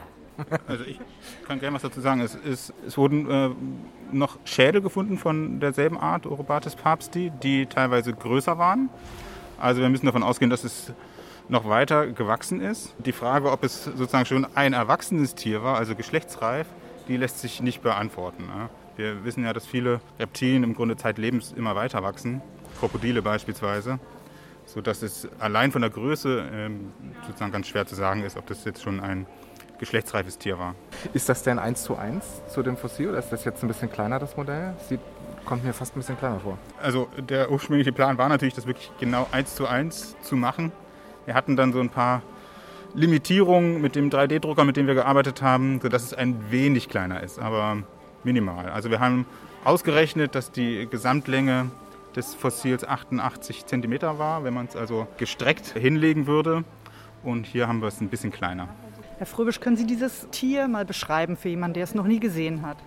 Also 0.68 0.84
ich 0.84 1.00
kann 1.48 1.58
gerne 1.58 1.74
was 1.74 1.82
dazu 1.82 2.00
sagen. 2.00 2.20
Es, 2.20 2.34
ist, 2.34 2.72
es 2.86 2.96
wurden 2.96 3.30
äh, 3.30 3.50
noch 4.12 4.38
Schädel 4.44 4.82
gefunden 4.82 5.18
von 5.18 5.58
derselben 5.58 5.98
Art, 5.98 6.26
Orobates 6.26 6.76
papsti, 6.76 7.32
die 7.42 7.66
teilweise 7.66 8.12
größer 8.12 8.58
waren. 8.58 8.90
Also 9.58 9.80
wir 9.80 9.88
müssen 9.88 10.06
davon 10.06 10.22
ausgehen, 10.22 10.50
dass 10.50 10.62
es 10.62 10.92
noch 11.48 11.68
weiter 11.68 12.06
gewachsen 12.06 12.60
ist. 12.60 12.94
Die 12.98 13.12
Frage, 13.12 13.50
ob 13.50 13.64
es 13.64 13.84
sozusagen 13.84 14.26
schon 14.26 14.46
ein 14.54 14.74
erwachsenes 14.74 15.34
Tier 15.34 15.62
war, 15.62 15.76
also 15.76 15.94
geschlechtsreif, 15.94 16.66
die 17.08 17.16
lässt 17.16 17.40
sich 17.40 17.62
nicht 17.62 17.82
beantworten. 17.82 18.44
Ne? 18.46 18.68
Wir 18.96 19.24
wissen 19.24 19.42
ja, 19.42 19.52
dass 19.52 19.66
viele 19.66 20.00
Reptilien 20.20 20.62
im 20.62 20.74
Grunde 20.74 20.96
zeitlebens 20.96 21.52
immer 21.52 21.74
weiter 21.74 22.02
wachsen, 22.02 22.42
Krokodile 22.78 23.22
beispielsweise 23.22 23.98
sodass 24.66 25.02
es 25.02 25.28
allein 25.38 25.72
von 25.72 25.80
der 25.80 25.90
Größe 25.90 26.44
ähm, 26.52 26.92
sozusagen 27.26 27.52
ganz 27.52 27.68
schwer 27.68 27.86
zu 27.86 27.94
sagen 27.94 28.22
ist, 28.22 28.36
ob 28.36 28.46
das 28.46 28.64
jetzt 28.64 28.82
schon 28.82 29.00
ein 29.00 29.26
geschlechtsreifes 29.78 30.38
Tier 30.38 30.58
war. 30.58 30.74
Ist 31.14 31.28
das 31.28 31.42
denn 31.42 31.58
eins 31.58 31.82
zu 31.82 31.96
eins 31.96 32.24
zu 32.48 32.62
dem 32.62 32.76
Fossil 32.76 33.08
oder 33.10 33.18
ist 33.18 33.30
das 33.30 33.44
jetzt 33.44 33.62
ein 33.62 33.68
bisschen 33.68 33.90
kleiner, 33.90 34.18
das 34.18 34.36
Modell? 34.36 34.74
Sieht, 34.88 35.00
kommt 35.44 35.64
mir 35.64 35.72
fast 35.72 35.94
ein 35.94 36.00
bisschen 36.00 36.18
kleiner 36.18 36.40
vor. 36.40 36.58
Also 36.82 37.08
der 37.18 37.50
ursprüngliche 37.50 37.92
Plan 37.92 38.18
war 38.18 38.28
natürlich, 38.28 38.54
das 38.54 38.66
wirklich 38.66 38.90
genau 38.98 39.26
eins 39.32 39.54
zu 39.54 39.66
eins 39.66 40.16
zu 40.22 40.36
machen. 40.36 40.72
Wir 41.24 41.34
hatten 41.34 41.56
dann 41.56 41.72
so 41.72 41.80
ein 41.80 41.90
paar 41.90 42.22
Limitierungen 42.94 43.80
mit 43.80 43.94
dem 43.94 44.10
3D-Drucker, 44.10 44.64
mit 44.64 44.76
dem 44.76 44.86
wir 44.86 44.94
gearbeitet 44.94 45.42
haben, 45.42 45.80
sodass 45.80 46.02
es 46.02 46.14
ein 46.14 46.50
wenig 46.50 46.88
kleiner 46.88 47.22
ist, 47.22 47.38
aber 47.38 47.78
minimal. 48.24 48.70
Also 48.70 48.90
wir 48.90 49.00
haben 49.00 49.26
ausgerechnet, 49.64 50.34
dass 50.34 50.50
die 50.50 50.86
Gesamtlänge 50.90 51.70
des 52.16 52.34
Fossils 52.34 52.84
88 52.84 53.66
cm 53.66 54.00
war, 54.02 54.42
wenn 54.44 54.54
man 54.54 54.66
es 54.66 54.76
also 54.76 55.06
gestreckt 55.18 55.66
hinlegen 55.68 56.26
würde. 56.26 56.64
Und 57.22 57.46
hier 57.46 57.68
haben 57.68 57.80
wir 57.80 57.88
es 57.88 58.00
ein 58.00 58.08
bisschen 58.08 58.32
kleiner. 58.32 58.68
Herr 59.18 59.26
Fröbisch, 59.26 59.60
können 59.60 59.76
Sie 59.76 59.86
dieses 59.86 60.28
Tier 60.30 60.68
mal 60.68 60.84
beschreiben 60.84 61.36
für 61.36 61.48
jemanden, 61.48 61.74
der 61.74 61.84
es 61.84 61.94
noch 61.94 62.06
nie 62.06 62.20
gesehen 62.20 62.62
hat? 62.62 62.78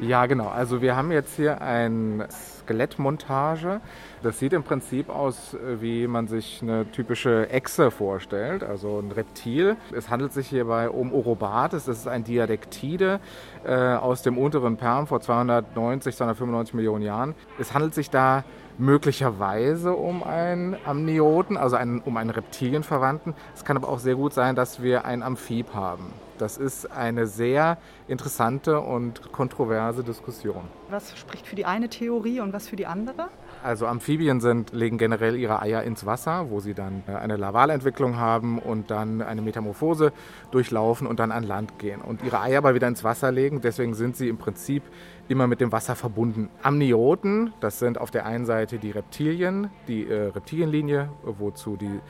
Ja, 0.00 0.26
genau. 0.26 0.48
Also 0.48 0.80
wir 0.80 0.94
haben 0.94 1.10
jetzt 1.10 1.36
hier 1.36 1.60
eine 1.60 2.28
Skelettmontage. 2.68 3.80
Das 4.22 4.38
sieht 4.38 4.52
im 4.52 4.62
Prinzip 4.62 5.08
aus, 5.08 5.56
wie 5.80 6.06
man 6.06 6.28
sich 6.28 6.60
eine 6.62 6.90
typische 6.90 7.48
Echse 7.48 7.90
vorstellt, 7.90 8.62
also 8.62 8.98
ein 8.98 9.10
Reptil. 9.10 9.76
Es 9.92 10.10
handelt 10.10 10.32
sich 10.32 10.48
hierbei 10.48 10.90
um 10.90 11.12
Orobates. 11.12 11.86
Das 11.86 11.98
ist 11.98 12.08
ein 12.08 12.24
Diadektide 12.24 13.20
äh, 13.64 13.74
aus 13.74 14.22
dem 14.22 14.36
unteren 14.36 14.76
Perm 14.76 15.06
vor 15.06 15.20
290, 15.20 16.14
295 16.14 16.74
Millionen 16.74 17.02
Jahren. 17.04 17.34
Es 17.58 17.72
handelt 17.72 17.94
sich 17.94 18.10
da 18.10 18.44
möglicherweise 18.76 19.94
um 19.94 20.22
einen 20.22 20.76
Amnioten, 20.84 21.56
also 21.56 21.76
einen, 21.76 22.00
um 22.00 22.16
einen 22.16 22.30
Reptilienverwandten. 22.30 23.34
Es 23.54 23.64
kann 23.64 23.76
aber 23.76 23.88
auch 23.88 23.98
sehr 23.98 24.14
gut 24.14 24.34
sein, 24.34 24.54
dass 24.54 24.82
wir 24.82 25.04
ein 25.04 25.22
Amphib 25.22 25.74
haben. 25.74 26.12
Das 26.38 26.56
ist 26.56 26.90
eine 26.90 27.26
sehr 27.26 27.78
interessante 28.06 28.80
und 28.80 29.32
kontroverse 29.32 30.04
Diskussion. 30.04 30.62
Was 30.88 31.18
spricht 31.18 31.46
für 31.46 31.56
die 31.56 31.64
eine 31.64 31.88
Theorie 31.88 32.40
und 32.40 32.52
was 32.52 32.68
für 32.68 32.76
die 32.76 32.86
andere? 32.86 33.28
Also 33.62 33.86
Amphibien 33.86 34.40
sind, 34.40 34.72
legen 34.72 34.98
generell 34.98 35.36
ihre 35.36 35.60
Eier 35.60 35.82
ins 35.82 36.06
Wasser, 36.06 36.46
wo 36.50 36.60
sie 36.60 36.74
dann 36.74 37.02
äh, 37.08 37.12
eine 37.12 37.36
Lavalentwicklung 37.36 38.16
haben 38.16 38.58
und 38.60 38.90
dann 38.90 39.20
eine 39.20 39.42
Metamorphose 39.42 40.12
durchlaufen 40.52 41.06
und 41.08 41.18
dann 41.18 41.32
an 41.32 41.42
Land 41.42 41.78
gehen 41.78 42.00
und 42.00 42.22
ihre 42.22 42.40
Eier 42.40 42.58
aber 42.58 42.74
wieder 42.74 42.86
ins 42.86 43.02
Wasser 43.02 43.32
legen. 43.32 43.60
Deswegen 43.60 43.94
sind 43.94 44.16
sie 44.16 44.28
im 44.28 44.38
Prinzip 44.38 44.84
immer 45.28 45.46
mit 45.46 45.60
dem 45.60 45.72
Wasser 45.72 45.96
verbunden. 45.96 46.48
Amnioten, 46.62 47.52
das 47.60 47.80
sind 47.80 47.98
auf 47.98 48.10
der 48.10 48.26
einen 48.26 48.46
Seite 48.46 48.78
die 48.78 48.92
Reptilien, 48.92 49.70
die 49.88 50.06
äh, 50.06 50.28
Reptilienlinie, 50.28 51.10
wozu 51.24 51.76
die, 51.76 52.00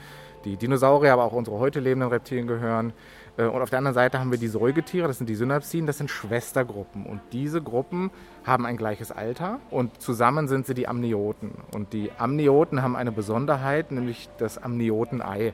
die 0.45 0.55
Dinosaurier, 0.55 1.13
aber 1.13 1.23
auch 1.23 1.33
unsere 1.33 1.57
heute 1.57 1.79
lebenden 1.79 2.09
Reptilien 2.09 2.47
gehören. 2.47 2.93
Äh, 3.39 3.45
und 3.45 3.61
auf 3.61 3.69
der 3.69 3.79
anderen 3.79 3.95
Seite 3.95 4.19
haben 4.19 4.31
wir 4.31 4.37
die 4.37 4.47
Säugetiere, 4.47 5.07
das 5.07 5.17
sind 5.17 5.29
die 5.29 5.35
Synapsiden, 5.35 5.87
das 5.87 5.97
sind 5.97 6.11
Schwestergruppen. 6.11 7.05
Und 7.05 7.21
diese 7.31 7.61
Gruppen 7.61 8.11
haben 8.45 8.65
ein 8.65 8.77
gleiches 8.77 9.11
Alter 9.11 9.59
und 9.71 10.01
zusammen 10.01 10.47
sind 10.47 10.67
sie 10.67 10.73
die 10.73 10.87
Amnioten. 10.87 11.51
Und 11.73 11.93
die 11.93 12.11
Amnioten 12.17 12.83
haben 12.83 12.95
eine 12.95 13.11
Besonderheit, 13.11 13.91
nämlich 13.91 14.29
das 14.37 14.61
Amniotenei. 14.61 15.53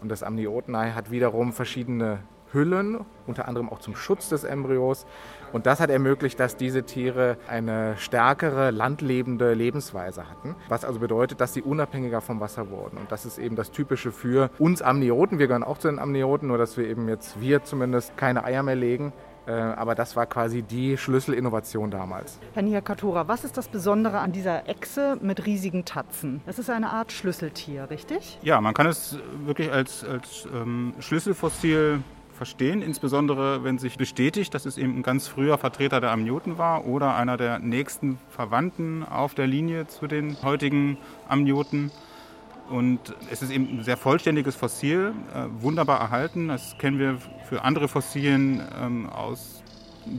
Und 0.00 0.08
das 0.10 0.22
Amniotenei 0.22 0.92
hat 0.92 1.10
wiederum 1.10 1.52
verschiedene 1.52 2.18
Hüllen, 2.52 3.00
unter 3.26 3.48
anderem 3.48 3.68
auch 3.68 3.80
zum 3.80 3.96
Schutz 3.96 4.28
des 4.28 4.44
Embryos. 4.44 5.06
Und 5.56 5.64
das 5.64 5.80
hat 5.80 5.88
ermöglicht, 5.88 6.38
dass 6.38 6.58
diese 6.58 6.82
Tiere 6.82 7.38
eine 7.48 7.96
stärkere 7.96 8.70
landlebende 8.72 9.54
Lebensweise 9.54 10.28
hatten, 10.28 10.54
was 10.68 10.84
also 10.84 11.00
bedeutet, 11.00 11.40
dass 11.40 11.54
sie 11.54 11.62
unabhängiger 11.62 12.20
vom 12.20 12.40
Wasser 12.40 12.68
wurden. 12.68 12.98
Und 12.98 13.10
das 13.10 13.24
ist 13.24 13.38
eben 13.38 13.56
das 13.56 13.70
Typische 13.70 14.12
für 14.12 14.50
uns 14.58 14.82
Amnioten. 14.82 15.38
Wir 15.38 15.46
gehören 15.46 15.64
auch 15.64 15.78
zu 15.78 15.88
den 15.88 15.98
Amnioten, 15.98 16.48
nur 16.48 16.58
dass 16.58 16.76
wir 16.76 16.86
eben 16.86 17.08
jetzt, 17.08 17.40
wir 17.40 17.64
zumindest, 17.64 18.18
keine 18.18 18.44
Eier 18.44 18.62
mehr 18.62 18.76
legen. 18.76 19.14
Äh, 19.46 19.52
aber 19.52 19.94
das 19.94 20.14
war 20.14 20.26
quasi 20.26 20.60
die 20.60 20.98
Schlüsselinnovation 20.98 21.90
damals. 21.90 22.38
Herr 22.52 22.62
Niakatura, 22.62 23.26
was 23.26 23.44
ist 23.44 23.56
das 23.56 23.68
Besondere 23.68 24.18
an 24.18 24.32
dieser 24.32 24.68
Echse 24.68 25.16
mit 25.22 25.46
riesigen 25.46 25.86
Tatzen? 25.86 26.42
Das 26.44 26.58
ist 26.58 26.68
eine 26.68 26.90
Art 26.90 27.12
Schlüsseltier, 27.12 27.88
richtig? 27.88 28.38
Ja, 28.42 28.60
man 28.60 28.74
kann 28.74 28.88
es 28.88 29.18
wirklich 29.46 29.72
als, 29.72 30.04
als 30.04 30.46
ähm, 30.52 30.92
Schlüsselfossil 30.98 32.02
verstehen, 32.36 32.82
insbesondere 32.82 33.64
wenn 33.64 33.78
sich 33.78 33.96
bestätigt, 33.96 34.54
dass 34.54 34.66
es 34.66 34.78
eben 34.78 34.98
ein 34.98 35.02
ganz 35.02 35.26
früher 35.26 35.58
Vertreter 35.58 36.00
der 36.00 36.12
Amnioten 36.12 36.58
war 36.58 36.86
oder 36.86 37.16
einer 37.16 37.36
der 37.36 37.58
nächsten 37.58 38.18
Verwandten 38.28 39.02
auf 39.04 39.34
der 39.34 39.46
Linie 39.46 39.86
zu 39.86 40.06
den 40.06 40.40
heutigen 40.42 40.98
Amnioten. 41.28 41.90
Und 42.68 43.14
es 43.30 43.42
ist 43.42 43.50
eben 43.50 43.78
ein 43.78 43.84
sehr 43.84 43.96
vollständiges 43.96 44.56
Fossil, 44.56 45.12
äh, 45.34 45.62
wunderbar 45.62 46.00
erhalten. 46.00 46.48
Das 46.48 46.76
kennen 46.78 46.98
wir 46.98 47.18
für 47.48 47.62
andere 47.62 47.88
Fossilien 47.88 48.60
ähm, 48.80 49.08
aus 49.08 49.62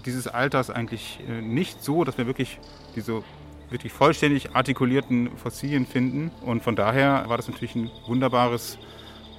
dieses 0.06 0.28
Alters 0.28 0.70
eigentlich 0.70 1.20
äh, 1.28 1.42
nicht 1.42 1.84
so, 1.84 2.04
dass 2.04 2.18
wir 2.18 2.26
wirklich 2.26 2.60
diese 2.96 3.24
wirklich 3.70 3.92
vollständig 3.92 4.56
artikulierten 4.56 5.36
Fossilien 5.38 5.86
finden. 5.86 6.32
Und 6.42 6.64
von 6.64 6.76
daher 6.76 7.26
war 7.28 7.38
das 7.38 7.48
natürlich 7.48 7.76
ein 7.76 7.92
wunderbares 8.08 8.78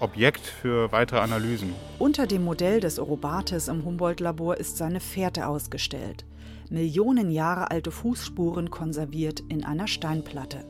Objekt 0.01 0.47
für 0.47 0.93
weitere 0.93 1.21
Analysen. 1.21 1.75
Unter 1.99 2.27
dem 2.27 2.45
Modell 2.45 2.81
des 2.81 2.99
Orobates 2.99 3.69
im 3.69 3.85
Humboldt-Labor 3.85 4.57
ist 4.57 4.77
seine 4.77 5.01
Fährte 5.01 5.47
ausgestellt. 5.47 6.25
Millionen 6.71 7.31
Jahre 7.31 7.71
alte 7.71 7.91
Fußspuren 7.91 8.71
konserviert 8.71 9.43
in 9.49 9.65
einer 9.65 9.89
Steinplatte. 9.89 10.65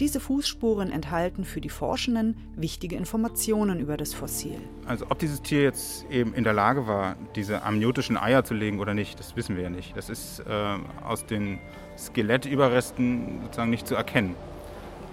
Diese 0.00 0.20
Fußspuren 0.20 0.90
enthalten 0.90 1.44
für 1.44 1.60
die 1.60 1.68
Forschenden 1.68 2.36
wichtige 2.56 2.96
Informationen 2.96 3.80
über 3.80 3.96
das 3.96 4.14
Fossil. 4.14 4.58
Also 4.86 5.06
ob 5.08 5.18
dieses 5.18 5.42
Tier 5.42 5.62
jetzt 5.62 6.06
eben 6.10 6.34
in 6.34 6.44
der 6.44 6.52
Lage 6.52 6.86
war, 6.86 7.16
diese 7.36 7.62
amniotischen 7.62 8.16
Eier 8.16 8.44
zu 8.44 8.54
legen 8.54 8.80
oder 8.80 8.94
nicht, 8.94 9.18
das 9.18 9.36
wissen 9.36 9.56
wir 9.56 9.64
ja 9.64 9.70
nicht. 9.70 9.96
Das 9.96 10.08
ist 10.08 10.40
äh, 10.40 10.76
aus 11.04 11.26
den 11.26 11.58
Skelettüberresten 11.96 13.40
sozusagen 13.42 13.70
nicht 13.70 13.86
zu 13.86 13.94
erkennen. 13.94 14.34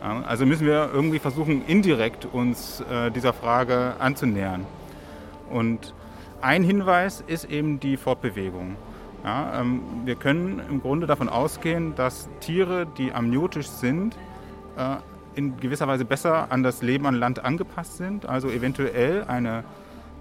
Also 0.02 0.46
müssen 0.46 0.66
wir 0.66 0.90
irgendwie 0.94 1.20
versuchen, 1.20 1.66
indirekt 1.66 2.26
uns 2.26 2.82
äh, 2.82 3.12
dieser 3.12 3.34
Frage 3.34 3.96
anzunähern. 4.00 4.66
Und 5.50 5.94
ein 6.42 6.64
Hinweis 6.64 7.24
ist 7.28 7.46
eben 7.46 7.80
die 7.80 7.98
Fortbewegung. 7.98 8.76
Ja, 9.24 9.60
ähm, 9.60 9.82
wir 10.06 10.16
können 10.16 10.62
im 10.70 10.82
Grunde 10.82 11.06
davon 11.06 11.28
ausgehen, 11.28 11.96
dass 11.96 12.30
Tiere, 12.40 12.88
die 12.98 13.12
amniotisch 13.12 13.68
sind, 13.68 14.16
äh, 14.78 14.96
in 15.36 15.58
gewisser 15.58 15.88
Weise 15.88 16.06
besser 16.06 16.52
an 16.52 16.64
das 16.64 16.82
Leben 16.82 17.06
an 17.06 17.16
Land 17.16 17.44
angepasst 17.44 17.98
sind, 17.98 18.26
also 18.26 18.50
eventuell 18.50 19.26
eine 19.28 19.64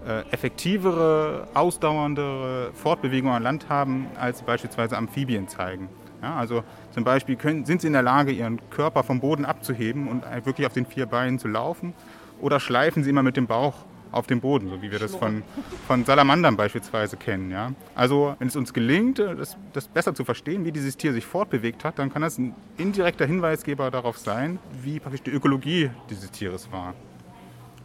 äh, 0.06 0.22
effektivere, 0.30 1.48
ausdauerndere 1.54 2.70
Fortbewegung 2.74 3.30
an 3.30 3.42
Land 3.42 3.68
haben, 3.68 4.06
als 4.18 4.42
beispielsweise 4.42 4.96
Amphibien 4.96 5.48
zeigen. 5.48 5.88
Ja, 6.22 6.36
also 6.36 6.64
zum 6.90 7.04
Beispiel 7.04 7.36
können, 7.36 7.64
sind 7.64 7.80
sie 7.80 7.86
in 7.86 7.92
der 7.92 8.02
Lage, 8.02 8.32
ihren 8.32 8.58
Körper 8.70 9.02
vom 9.02 9.20
Boden 9.20 9.44
abzuheben 9.44 10.08
und 10.08 10.24
wirklich 10.44 10.66
auf 10.66 10.72
den 10.72 10.86
vier 10.86 11.06
Beinen 11.06 11.38
zu 11.38 11.48
laufen 11.48 11.94
oder 12.40 12.60
schleifen 12.60 13.04
sie 13.04 13.10
immer 13.10 13.22
mit 13.22 13.36
dem 13.36 13.46
Bauch 13.46 13.74
auf 14.10 14.26
dem 14.26 14.40
Boden, 14.40 14.68
so 14.68 14.80
wie 14.82 14.90
wir 14.90 14.98
das 14.98 15.14
von, 15.14 15.42
von 15.86 16.04
Salamandern 16.04 16.56
beispielsweise 16.56 17.16
kennen. 17.16 17.50
Ja? 17.50 17.72
Also 17.94 18.34
wenn 18.38 18.48
es 18.48 18.56
uns 18.56 18.72
gelingt, 18.72 19.18
das, 19.18 19.56
das 19.72 19.88
besser 19.88 20.14
zu 20.14 20.24
verstehen, 20.24 20.64
wie 20.64 20.72
dieses 20.72 20.96
Tier 20.96 21.12
sich 21.12 21.26
fortbewegt 21.26 21.84
hat, 21.84 21.98
dann 21.98 22.12
kann 22.12 22.22
das 22.22 22.38
ein 22.38 22.54
indirekter 22.78 23.26
Hinweisgeber 23.26 23.90
darauf 23.90 24.18
sein, 24.18 24.58
wie 24.82 24.98
praktisch 24.98 25.22
die 25.22 25.30
Ökologie 25.30 25.90
dieses 26.10 26.30
Tieres 26.30 26.72
war. 26.72 26.94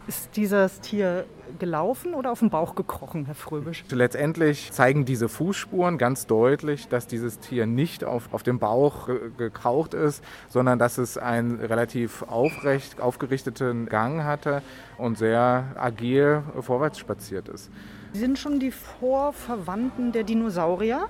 Ist 0.06 0.36
dieses 0.36 0.80
Tier 0.80 1.24
gelaufen 1.58 2.12
oder 2.12 2.30
auf 2.30 2.40
dem 2.40 2.50
Bauch 2.50 2.74
gekrochen, 2.74 3.24
Herr 3.24 3.34
Fröbisch? 3.34 3.84
Letztendlich 3.90 4.70
zeigen 4.70 5.06
diese 5.06 5.30
Fußspuren 5.30 5.96
ganz 5.96 6.26
deutlich, 6.26 6.88
dass 6.88 7.06
dieses 7.06 7.38
Tier 7.38 7.64
nicht 7.64 8.04
auf, 8.04 8.28
auf 8.32 8.42
dem 8.42 8.58
Bauch 8.58 9.08
gekraucht 9.38 9.94
ist, 9.94 10.22
sondern 10.50 10.78
dass 10.78 10.98
es 10.98 11.16
einen 11.16 11.58
relativ 11.58 12.22
aufrecht 12.22 13.00
aufgerichteten 13.00 13.86
Gang 13.86 14.24
hatte 14.24 14.60
und 14.98 15.16
sehr 15.16 15.74
agil 15.76 16.42
vorwärts 16.60 16.98
spaziert 16.98 17.48
ist. 17.48 17.70
Sie 18.12 18.20
sind 18.20 18.38
schon 18.38 18.60
die 18.60 18.72
Vorverwandten 18.72 20.12
der 20.12 20.24
Dinosaurier? 20.24 21.08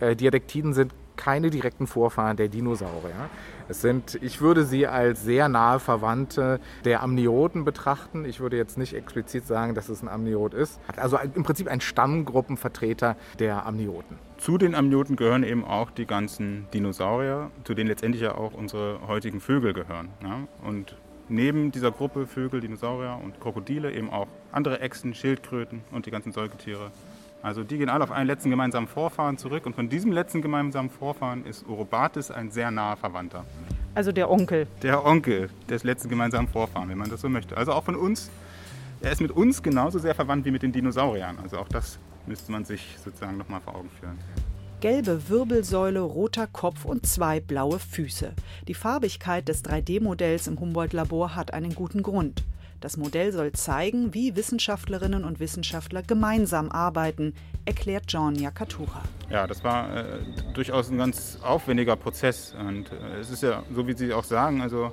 Äh, 0.00 0.16
Diadektiden 0.16 0.74
sind 0.74 0.92
keine 1.16 1.50
direkten 1.50 1.86
Vorfahren 1.86 2.36
der 2.36 2.48
Dinosaurier. 2.48 3.30
Es 3.68 3.80
sind, 3.80 4.18
ich 4.22 4.40
würde 4.40 4.64
sie 4.64 4.86
als 4.86 5.22
sehr 5.22 5.48
nahe 5.48 5.80
Verwandte 5.80 6.60
der 6.84 7.02
Amnioten 7.02 7.64
betrachten. 7.64 8.24
Ich 8.24 8.40
würde 8.40 8.56
jetzt 8.56 8.76
nicht 8.76 8.94
explizit 8.94 9.46
sagen, 9.46 9.74
dass 9.74 9.88
es 9.88 10.02
ein 10.02 10.08
Amniot 10.08 10.54
ist. 10.54 10.80
Also 10.96 11.18
im 11.18 11.42
Prinzip 11.42 11.68
ein 11.68 11.80
Stammgruppenvertreter 11.80 13.16
der 13.38 13.66
Amnioten. 13.66 14.18
Zu 14.38 14.58
den 14.58 14.74
Amnioten 14.74 15.16
gehören 15.16 15.44
eben 15.44 15.64
auch 15.64 15.90
die 15.90 16.06
ganzen 16.06 16.66
Dinosaurier, 16.74 17.50
zu 17.64 17.74
denen 17.74 17.88
letztendlich 17.88 18.22
ja 18.22 18.34
auch 18.34 18.54
unsere 18.54 19.06
heutigen 19.06 19.40
Vögel 19.40 19.72
gehören. 19.72 20.08
Ja? 20.22 20.40
Und 20.66 20.96
neben 21.28 21.70
dieser 21.70 21.90
Gruppe 21.90 22.26
Vögel, 22.26 22.60
Dinosaurier 22.60 23.18
und 23.22 23.40
Krokodile 23.40 23.92
eben 23.92 24.10
auch 24.10 24.26
andere 24.50 24.80
Echsen, 24.80 25.14
Schildkröten 25.14 25.82
und 25.92 26.06
die 26.06 26.10
ganzen 26.10 26.32
Säugetiere 26.32 26.90
also 27.42 27.64
die 27.64 27.76
gehen 27.76 27.88
alle 27.88 28.04
auf 28.04 28.12
einen 28.12 28.28
letzten 28.28 28.50
gemeinsamen 28.50 28.86
Vorfahren 28.86 29.36
zurück 29.36 29.66
und 29.66 29.74
von 29.74 29.88
diesem 29.88 30.12
letzten 30.12 30.42
gemeinsamen 30.42 30.90
Vorfahren 30.90 31.44
ist 31.44 31.68
Orobates 31.68 32.30
ein 32.30 32.50
sehr 32.50 32.70
naher 32.70 32.96
Verwandter. 32.96 33.44
Also 33.94 34.12
der 34.12 34.30
Onkel. 34.30 34.68
Der 34.82 35.04
Onkel 35.04 35.50
des 35.68 35.82
letzten 35.82 36.08
gemeinsamen 36.08 36.46
Vorfahren, 36.48 36.88
wenn 36.88 36.98
man 36.98 37.10
das 37.10 37.20
so 37.20 37.28
möchte. 37.28 37.56
Also 37.56 37.72
auch 37.72 37.82
von 37.82 37.96
uns, 37.96 38.30
er 39.00 39.10
ist 39.10 39.20
mit 39.20 39.32
uns 39.32 39.62
genauso 39.62 39.98
sehr 39.98 40.14
verwandt 40.14 40.44
wie 40.46 40.52
mit 40.52 40.62
den 40.62 40.70
Dinosauriern. 40.70 41.38
Also 41.42 41.58
auch 41.58 41.68
das 41.68 41.98
müsste 42.26 42.52
man 42.52 42.64
sich 42.64 42.96
sozusagen 43.04 43.36
nochmal 43.36 43.60
vor 43.60 43.74
Augen 43.74 43.90
führen. 43.98 44.18
Gelbe 44.80 45.28
Wirbelsäule, 45.28 46.00
roter 46.00 46.46
Kopf 46.46 46.84
und 46.84 47.06
zwei 47.06 47.40
blaue 47.40 47.78
Füße. 47.78 48.32
Die 48.68 48.74
Farbigkeit 48.74 49.48
des 49.48 49.64
3D-Modells 49.64 50.46
im 50.46 50.58
Humboldt-Labor 50.58 51.34
hat 51.34 51.52
einen 51.52 51.74
guten 51.74 52.02
Grund. 52.02 52.44
Das 52.82 52.96
Modell 52.96 53.30
soll 53.30 53.52
zeigen, 53.52 54.12
wie 54.12 54.34
Wissenschaftlerinnen 54.34 55.22
und 55.22 55.38
Wissenschaftler 55.38 56.02
gemeinsam 56.02 56.68
arbeiten, 56.68 57.32
erklärt 57.64 58.06
John 58.08 58.34
Yakatura. 58.34 59.02
Ja, 59.30 59.46
das 59.46 59.62
war 59.62 59.96
äh, 59.96 60.18
durchaus 60.52 60.90
ein 60.90 60.98
ganz 60.98 61.38
aufwendiger 61.44 61.94
Prozess. 61.94 62.56
Und 62.58 62.90
äh, 62.90 63.20
es 63.20 63.30
ist 63.30 63.44
ja, 63.44 63.62
so 63.72 63.86
wie 63.86 63.92
Sie 63.92 64.12
auch 64.12 64.24
sagen, 64.24 64.62
also 64.62 64.90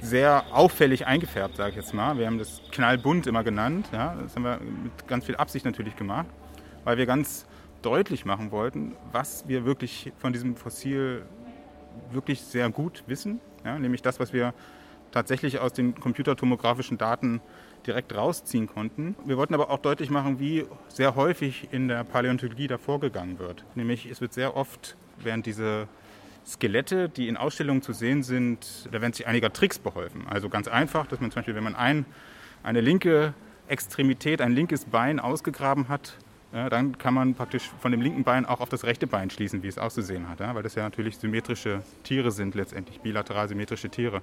sehr 0.00 0.42
auffällig 0.52 1.06
eingefärbt, 1.06 1.58
sage 1.58 1.70
ich 1.70 1.76
jetzt 1.76 1.94
mal. 1.94 2.18
Wir 2.18 2.26
haben 2.26 2.38
das 2.38 2.60
knallbunt 2.72 3.28
immer 3.28 3.44
genannt. 3.44 3.86
Ja? 3.92 4.16
Das 4.20 4.34
haben 4.34 4.42
wir 4.42 4.58
mit 4.58 5.06
ganz 5.06 5.24
viel 5.24 5.36
Absicht 5.36 5.64
natürlich 5.64 5.94
gemacht, 5.94 6.26
weil 6.82 6.98
wir 6.98 7.06
ganz 7.06 7.46
deutlich 7.82 8.24
machen 8.24 8.50
wollten, 8.50 8.96
was 9.12 9.46
wir 9.46 9.64
wirklich 9.64 10.12
von 10.18 10.32
diesem 10.32 10.56
Fossil 10.56 11.22
wirklich 12.10 12.40
sehr 12.40 12.68
gut 12.70 13.04
wissen. 13.06 13.40
Ja? 13.64 13.78
Nämlich 13.78 14.02
das, 14.02 14.18
was 14.18 14.32
wir 14.32 14.54
tatsächlich 15.12 15.60
aus 15.60 15.72
den 15.72 15.94
computertomografischen 15.94 16.98
Daten 16.98 17.40
direkt 17.86 18.14
rausziehen 18.14 18.66
konnten. 18.66 19.16
Wir 19.24 19.36
wollten 19.36 19.54
aber 19.54 19.70
auch 19.70 19.78
deutlich 19.78 20.10
machen, 20.10 20.40
wie 20.40 20.64
sehr 20.88 21.14
häufig 21.14 21.68
in 21.72 21.88
der 21.88 22.04
Paläontologie 22.04 22.66
da 22.66 22.78
vorgegangen 22.78 23.38
wird. 23.38 23.64
Nämlich 23.74 24.06
es 24.06 24.20
wird 24.20 24.32
sehr 24.32 24.56
oft, 24.56 24.96
während 25.18 25.46
diese 25.46 25.88
Skelette, 26.46 27.08
die 27.08 27.28
in 27.28 27.36
Ausstellungen 27.36 27.82
zu 27.82 27.92
sehen 27.92 28.22
sind, 28.22 28.88
da 28.90 29.00
werden 29.00 29.12
sich 29.12 29.26
einiger 29.26 29.52
Tricks 29.52 29.78
beholfen. 29.78 30.26
Also 30.28 30.48
ganz 30.48 30.68
einfach, 30.68 31.06
dass 31.06 31.20
man 31.20 31.30
zum 31.30 31.40
Beispiel, 31.40 31.54
wenn 31.54 31.64
man 31.64 31.76
ein, 31.76 32.04
eine 32.62 32.80
linke 32.80 33.34
Extremität, 33.68 34.40
ein 34.40 34.52
linkes 34.52 34.86
Bein 34.86 35.20
ausgegraben 35.20 35.88
hat, 35.88 36.16
ja, 36.52 36.68
dann 36.68 36.98
kann 36.98 37.14
man 37.14 37.34
praktisch 37.34 37.70
von 37.80 37.92
dem 37.92 38.02
linken 38.02 38.24
Bein 38.24 38.44
auch 38.44 38.60
auf 38.60 38.68
das 38.68 38.84
rechte 38.84 39.06
Bein 39.06 39.30
schließen, 39.30 39.62
wie 39.62 39.68
es 39.68 39.78
auszusehen 39.78 40.28
hat, 40.28 40.40
ja, 40.40 40.54
weil 40.54 40.62
das 40.62 40.74
ja 40.74 40.82
natürlich 40.82 41.16
symmetrische 41.16 41.82
Tiere 42.02 42.30
sind 42.30 42.54
letztendlich, 42.54 43.00
bilateral 43.00 43.48
symmetrische 43.48 43.88
Tiere. 43.88 44.20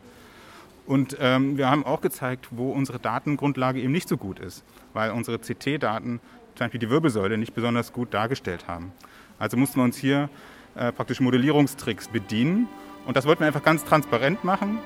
Und 0.89 1.17
ähm, 1.19 1.55
wir 1.55 1.69
haben 1.69 1.85
auch 1.85 2.01
gezeigt, 2.01 2.47
wo 2.49 2.71
unsere 2.71 2.97
Datengrundlage 2.97 3.79
eben 3.79 3.91
nicht 3.91 4.09
so 4.09 4.17
gut 4.17 4.39
ist, 4.39 4.63
weil 4.93 5.11
unsere 5.11 5.37
CT-Daten 5.37 6.19
zum 6.55 6.65
Beispiel 6.65 6.79
die 6.79 6.89
Wirbelsäule 6.89 7.37
nicht 7.37 7.53
besonders 7.53 7.93
gut 7.93 8.11
dargestellt 8.11 8.67
haben. 8.67 8.91
Also 9.37 9.55
mussten 9.55 9.79
wir 9.79 9.83
uns 9.83 9.97
hier 9.97 10.31
äh, 10.73 10.91
praktisch 10.91 11.19
Modellierungstricks 11.19 12.07
bedienen 12.07 12.67
und 13.05 13.15
das 13.15 13.27
wollten 13.27 13.41
wir 13.41 13.47
einfach 13.47 13.61
ganz 13.61 13.85
transparent 13.85 14.43
machen 14.43 14.79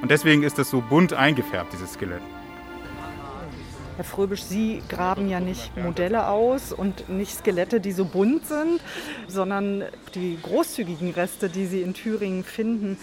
und 0.00 0.10
deswegen 0.10 0.44
ist 0.44 0.56
das 0.56 0.70
so 0.70 0.80
bunt 0.80 1.12
eingefärbt, 1.12 1.74
dieses 1.74 1.92
Skelett. 1.92 2.22
Herr 3.96 4.04
Fröbisch, 4.04 4.44
Sie 4.44 4.82
graben 4.88 5.28
ja 5.28 5.40
nicht 5.40 5.76
Modelle 5.76 6.28
aus 6.28 6.72
und 6.72 7.10
nicht 7.10 7.36
Skelette, 7.36 7.82
die 7.82 7.92
so 7.92 8.06
bunt 8.06 8.46
sind, 8.46 8.80
sondern 9.28 9.84
die 10.14 10.38
großzügigen 10.42 11.10
Reste, 11.10 11.50
die 11.50 11.66
Sie 11.66 11.82
in 11.82 11.92
Thüringen 11.92 12.44
finden. 12.44 12.96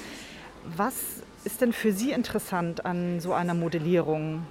Was 0.76 1.22
ist 1.48 1.62
denn 1.62 1.72
für 1.72 1.94
Sie 1.94 2.12
interessant 2.12 2.86
an 2.86 3.22
so 3.22 3.32
einer 3.32 3.54
Modellierung? 3.54 4.46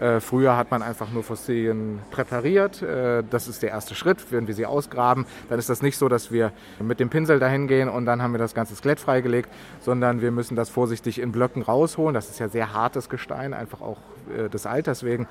Äh, 0.00 0.20
früher 0.20 0.56
hat 0.56 0.70
man 0.70 0.82
einfach 0.82 1.10
nur 1.10 1.22
Fossilien 1.22 2.00
präpariert. 2.10 2.80
Äh, 2.80 3.22
das 3.28 3.46
ist 3.46 3.62
der 3.62 3.68
erste 3.68 3.94
Schritt. 3.94 4.32
Wenn 4.32 4.46
wir 4.46 4.54
sie 4.54 4.64
ausgraben, 4.64 5.26
dann 5.50 5.58
ist 5.58 5.68
das 5.68 5.82
nicht 5.82 5.98
so, 5.98 6.08
dass 6.08 6.32
wir 6.32 6.52
mit 6.80 6.98
dem 6.98 7.10
Pinsel 7.10 7.38
dahin 7.38 7.68
gehen 7.68 7.90
und 7.90 8.06
dann 8.06 8.22
haben 8.22 8.32
wir 8.32 8.38
das 8.38 8.54
ganze 8.54 8.74
Skelett 8.74 9.00
freigelegt, 9.00 9.50
sondern 9.80 10.22
wir 10.22 10.30
müssen 10.30 10.56
das 10.56 10.70
vorsichtig 10.70 11.20
in 11.20 11.30
Blöcken 11.30 11.60
rausholen. 11.60 12.14
Das 12.14 12.30
ist 12.30 12.40
ja 12.40 12.48
sehr 12.48 12.72
hartes 12.72 13.10
Gestein, 13.10 13.52
einfach 13.52 13.82
auch 13.82 13.98
äh, 14.34 14.48
des 14.48 14.64
Alters 14.64 15.04
wegen. 15.04 15.28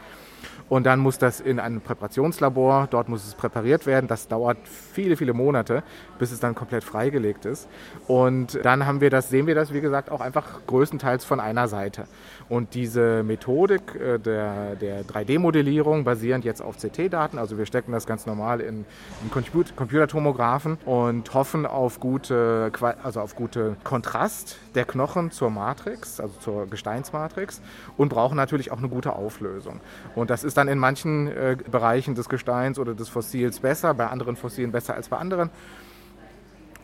Und 0.70 0.86
dann 0.86 1.00
muss 1.00 1.18
das 1.18 1.40
in 1.40 1.60
ein 1.60 1.82
Präparationslabor, 1.82 2.88
dort 2.90 3.10
muss 3.10 3.28
es 3.28 3.36
präpariert 3.36 3.86
werden. 3.86 4.08
Das 4.08 4.28
dauert 4.28 4.58
viele, 4.68 5.18
viele 5.18 5.34
Monate, 5.34 5.84
bis 6.20 6.32
es 6.32 6.40
dann 6.40 6.56
komplett 6.56 6.84
freigelegt 6.84 7.46
ist. 7.46 7.68
Und 8.08 8.60
dann 8.64 8.86
haben 8.86 9.02
wir 9.02 9.10
das, 9.10 9.30
sehen 9.30 9.48
wir 9.48 9.56
das, 9.56 9.74
wie 9.74 9.82
gesagt, 9.82 10.12
auch 10.12 10.22
einfach 10.22 10.66
größtenteils 10.68 11.26
von 11.26 11.40
einer 11.40 11.68
Seite. 11.68 12.06
Und 12.50 12.74
diese 12.74 13.24
Methodik 13.24 13.96
äh, 13.96 14.18
der, 14.20 14.76
der 14.76 15.06
3D-Modellierung 15.06 16.04
basierend 16.04 16.46
jetzt 16.46 16.62
auf 16.62 16.78
CT-Daten, 16.78 17.38
also 17.38 17.58
wir 17.58 17.66
stecken 17.66 17.92
das 17.92 18.06
ganz 18.06 18.26
normal 18.26 18.60
in, 18.62 18.86
in 19.24 19.66
Computertomographen 19.76 20.78
und 20.86 21.34
hoffen 21.34 21.66
auf 21.66 22.00
gute, 22.00 22.72
also 23.04 23.22
auf 23.22 23.36
gute 23.36 23.76
Kontrast 23.84 24.58
der 24.76 24.86
Knochen 24.86 25.32
zur 25.32 25.50
Matrix, 25.50 26.20
also 26.20 26.34
zur 26.40 26.68
Gesteinsmatrix 26.68 27.62
und 27.98 28.10
brauchen 28.10 28.36
natürlich 28.36 28.72
auch 28.72 28.78
eine 28.78 28.90
gute 28.90 29.14
Auflösung. 29.16 29.80
Und 30.16 30.30
das 30.34 30.44
ist 30.44 30.58
dann 30.58 30.68
in 30.68 30.80
manchen 30.80 31.28
äh, 31.28 31.56
Bereichen 31.70 32.16
des 32.16 32.28
Gesteins 32.28 32.80
oder 32.80 32.96
des 32.96 33.08
Fossils 33.08 33.60
besser, 33.60 33.94
bei 33.94 34.08
anderen 34.08 34.36
Fossilien 34.36 34.72
besser 34.72 34.96
als 34.96 35.08
bei 35.08 35.18
anderen. 35.18 35.52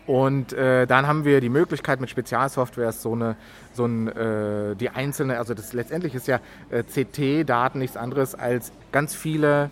Und 0.05 0.53
äh, 0.53 0.85
dann 0.85 1.07
haben 1.07 1.25
wir 1.25 1.41
die 1.41 1.49
Möglichkeit 1.49 1.99
mit 1.99 2.11
Spezialsoftwares 2.11 3.01
so 3.01 3.13
eine, 3.13 3.35
so 3.73 3.87
ein, 3.87 4.07
äh, 4.07 4.75
die 4.75 4.91
einzelne, 4.91 5.39
also 5.39 5.55
das 5.55 5.73
letztendlich 5.73 6.13
ist 6.13 6.27
ja 6.27 6.41
äh, 6.69 6.83
CT-Daten 6.83 7.79
nichts 7.79 7.97
anderes 7.97 8.35
als 8.35 8.71
ganz 8.91 9.15
viele 9.15 9.71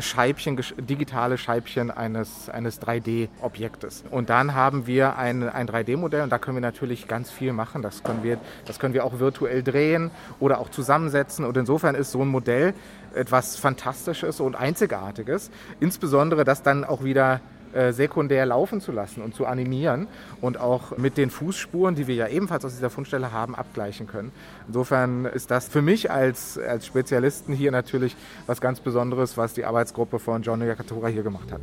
Scheibchen, 0.00 0.60
digitale 0.78 1.38
Scheibchen 1.38 1.90
eines, 1.90 2.50
eines 2.50 2.80
3D-Objektes. 2.82 4.04
Und 4.10 4.28
dann 4.28 4.54
haben 4.54 4.86
wir 4.86 5.16
ein, 5.16 5.48
ein 5.48 5.66
3D-Modell 5.66 6.22
und 6.22 6.30
da 6.30 6.38
können 6.38 6.58
wir 6.58 6.62
natürlich 6.62 7.08
ganz 7.08 7.30
viel 7.30 7.52
machen. 7.52 7.80
Das 7.80 8.02
können, 8.02 8.22
wir, 8.22 8.38
das 8.66 8.78
können 8.78 8.92
wir 8.92 9.04
auch 9.04 9.18
virtuell 9.18 9.62
drehen 9.62 10.10
oder 10.40 10.58
auch 10.58 10.70
zusammensetzen. 10.70 11.44
Und 11.44 11.56
insofern 11.56 11.94
ist 11.94 12.10
so 12.10 12.22
ein 12.22 12.28
Modell 12.28 12.74
etwas 13.14 13.56
Fantastisches 13.56 14.40
und 14.40 14.56
Einzigartiges. 14.56 15.50
Insbesondere, 15.80 16.44
dass 16.44 16.62
dann 16.62 16.84
auch 16.84 17.02
wieder 17.02 17.40
äh, 17.72 17.92
sekundär 17.92 18.46
laufen 18.46 18.80
zu 18.80 18.92
lassen 18.92 19.22
und 19.22 19.34
zu 19.34 19.46
animieren 19.46 20.06
und 20.40 20.58
auch 20.58 20.96
mit 20.96 21.16
den 21.16 21.30
Fußspuren, 21.30 21.94
die 21.94 22.06
wir 22.06 22.14
ja 22.14 22.28
ebenfalls 22.28 22.64
aus 22.64 22.74
dieser 22.74 22.90
Fundstelle 22.90 23.32
haben, 23.32 23.54
abgleichen 23.54 24.06
können. 24.06 24.32
Insofern 24.66 25.24
ist 25.24 25.50
das 25.50 25.68
für 25.68 25.82
mich 25.82 26.10
als, 26.10 26.58
als 26.58 26.86
Spezialisten 26.86 27.52
hier 27.52 27.70
natürlich 27.70 28.16
was 28.46 28.60
ganz 28.60 28.80
Besonderes, 28.80 29.36
was 29.36 29.54
die 29.54 29.64
Arbeitsgruppe 29.64 30.18
von 30.18 30.42
John 30.42 30.60
Yakatora 30.60 31.08
hier 31.08 31.22
gemacht 31.22 31.52
hat. 31.52 31.60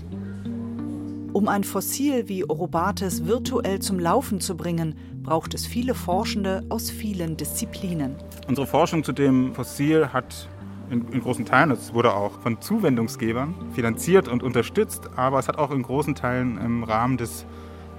Um 1.31 1.47
ein 1.47 1.63
Fossil 1.63 2.27
wie 2.27 2.43
Orobates 2.49 3.27
virtuell 3.27 3.79
zum 3.79 3.99
Laufen 3.99 4.41
zu 4.41 4.57
bringen, 4.57 4.95
braucht 5.21 5.53
es 5.53 5.67
viele 5.67 5.93
Forschende 5.93 6.63
aus 6.69 6.89
vielen 6.89 7.37
Disziplinen. 7.37 8.15
Unsere 8.47 8.65
Forschung 8.65 9.03
zu 9.03 9.11
dem 9.11 9.53
Fossil 9.53 10.11
hat 10.11 10.49
in, 10.89 11.07
in, 11.11 11.21
großen 11.21 11.45
Teilen. 11.45 11.71
Es 11.71 11.93
wurde 11.93 12.13
auch 12.13 12.39
von 12.39 12.61
Zuwendungsgebern 12.61 13.53
finanziert 13.73 14.27
und 14.27 14.43
unterstützt, 14.43 15.09
aber 15.15 15.39
es 15.39 15.47
hat 15.47 15.57
auch 15.57 15.71
in 15.71 15.81
großen 15.81 16.15
Teilen 16.15 16.57
im 16.57 16.83
Rahmen 16.83 17.17
des 17.17 17.45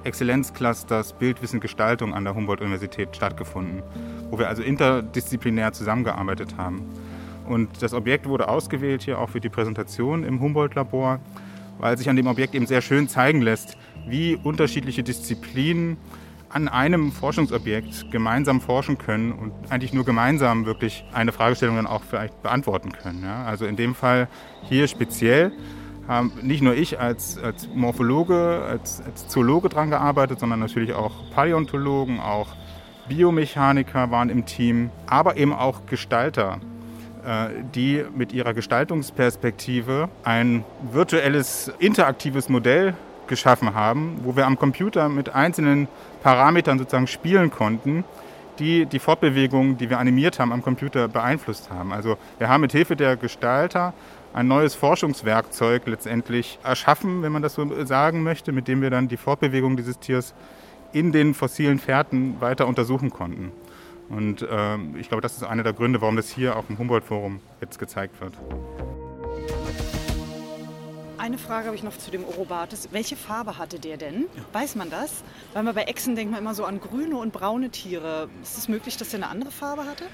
Exzellenzclusters 0.05 1.12
Bildwissen 1.14 1.61
Gestaltung 1.61 2.14
an 2.14 2.24
der 2.24 2.35
Humboldt-Universität 2.35 3.14
stattgefunden, 3.14 3.83
wo 4.31 4.38
wir 4.38 4.48
also 4.48 4.62
interdisziplinär 4.62 5.72
zusammengearbeitet 5.72 6.57
haben. 6.57 6.83
Und 7.46 7.83
das 7.83 7.92
Objekt 7.92 8.26
wurde 8.26 8.48
ausgewählt 8.48 9.03
hier 9.03 9.18
auch 9.18 9.29
für 9.29 9.40
die 9.40 9.48
Präsentation 9.48 10.24
im 10.24 10.40
Humboldt-Labor, 10.40 11.20
weil 11.79 11.98
sich 11.98 12.09
an 12.09 12.16
dem 12.16 12.26
Objekt 12.26 12.55
eben 12.55 12.66
sehr 12.66 12.81
schön 12.81 13.09
zeigen 13.09 13.42
lässt, 13.42 13.76
wie 14.07 14.37
unterschiedliche 14.37 15.03
Disziplinen 15.03 15.96
an 16.50 16.68
einem 16.68 17.12
Forschungsobjekt 17.12 18.10
gemeinsam 18.10 18.60
forschen 18.60 18.98
können 18.98 19.32
und 19.32 19.52
eigentlich 19.70 19.92
nur 19.92 20.04
gemeinsam 20.04 20.66
wirklich 20.66 21.04
eine 21.12 21.32
Fragestellung 21.32 21.76
dann 21.76 21.86
auch 21.86 22.02
vielleicht 22.02 22.42
beantworten 22.42 22.92
können. 22.92 23.22
Ja? 23.22 23.44
Also 23.44 23.66
in 23.66 23.76
dem 23.76 23.94
Fall 23.94 24.28
hier 24.62 24.88
speziell 24.88 25.52
haben 26.08 26.32
nicht 26.42 26.60
nur 26.60 26.74
ich 26.74 26.98
als, 26.98 27.38
als 27.38 27.68
Morphologe, 27.72 28.62
als, 28.68 29.00
als 29.00 29.28
Zoologe 29.28 29.68
dran 29.68 29.90
gearbeitet, 29.90 30.40
sondern 30.40 30.58
natürlich 30.58 30.92
auch 30.92 31.12
Paläontologen, 31.30 32.18
auch 32.18 32.48
Biomechaniker 33.08 34.10
waren 34.10 34.28
im 34.28 34.44
Team, 34.44 34.90
aber 35.06 35.36
eben 35.36 35.52
auch 35.52 35.86
Gestalter, 35.86 36.58
äh, 37.24 37.50
die 37.74 38.04
mit 38.14 38.32
ihrer 38.32 38.54
Gestaltungsperspektive 38.54 40.08
ein 40.24 40.64
virtuelles, 40.90 41.72
interaktives 41.78 42.48
Modell 42.48 42.94
geschaffen 43.30 43.74
haben, 43.74 44.20
wo 44.24 44.36
wir 44.36 44.46
am 44.46 44.58
Computer 44.58 45.08
mit 45.08 45.34
einzelnen 45.34 45.88
Parametern 46.22 46.78
sozusagen 46.78 47.06
spielen 47.06 47.50
konnten, 47.50 48.04
die 48.58 48.84
die 48.84 48.98
Fortbewegung, 48.98 49.78
die 49.78 49.88
wir 49.88 49.98
animiert 49.98 50.38
haben, 50.38 50.52
am 50.52 50.62
Computer 50.62 51.08
beeinflusst 51.08 51.70
haben. 51.70 51.94
Also 51.94 52.18
wir 52.36 52.50
haben 52.50 52.60
mit 52.60 52.72
Hilfe 52.72 52.94
der 52.94 53.16
Gestalter 53.16 53.94
ein 54.34 54.46
neues 54.46 54.74
Forschungswerkzeug 54.74 55.86
letztendlich 55.86 56.58
erschaffen, 56.62 57.22
wenn 57.22 57.32
man 57.32 57.40
das 57.40 57.54
so 57.54 57.84
sagen 57.86 58.22
möchte, 58.22 58.52
mit 58.52 58.68
dem 58.68 58.82
wir 58.82 58.90
dann 58.90 59.08
die 59.08 59.16
Fortbewegung 59.16 59.78
dieses 59.78 59.98
Tiers 59.98 60.34
in 60.92 61.12
den 61.12 61.32
fossilen 61.32 61.78
Fährten 61.78 62.40
weiter 62.40 62.66
untersuchen 62.66 63.10
konnten. 63.10 63.52
Und 64.10 64.42
äh, 64.42 64.76
ich 64.98 65.08
glaube, 65.08 65.22
das 65.22 65.36
ist 65.36 65.44
einer 65.44 65.62
der 65.62 65.72
Gründe, 65.72 66.00
warum 66.00 66.16
das 66.16 66.28
hier 66.28 66.56
auf 66.56 66.66
dem 66.66 66.78
Humboldt-Forum 66.78 67.40
jetzt 67.60 67.78
gezeigt 67.78 68.20
wird. 68.20 68.34
Eine 71.20 71.37
Frage 71.37 71.66
habe 71.66 71.76
ich 71.76 71.83
noch 71.83 71.98
zu 71.98 72.11
dem 72.11 72.24
Orobates. 72.24 72.88
Welche 72.92 73.14
Farbe 73.14 73.59
hatte 73.59 73.78
der 73.78 73.98
denn? 73.98 74.24
Weiß 74.54 74.74
man 74.74 74.88
das? 74.88 75.22
Weil 75.52 75.64
man 75.64 75.74
bei 75.74 75.83
Echsen 75.83 76.16
denkt 76.16 76.33
man 76.33 76.40
immer 76.40 76.54
so 76.54 76.64
an 76.64 76.80
grüne 76.80 77.18
und 77.18 77.30
braune 77.30 77.68
Tiere. 77.68 78.30
Ist 78.42 78.56
es 78.56 78.68
möglich, 78.68 78.96
dass 78.96 79.11
der 79.11 79.18
eine 79.18 79.28
andere 79.28 79.50
Farbe 79.50 79.85
hatte? 79.85 80.04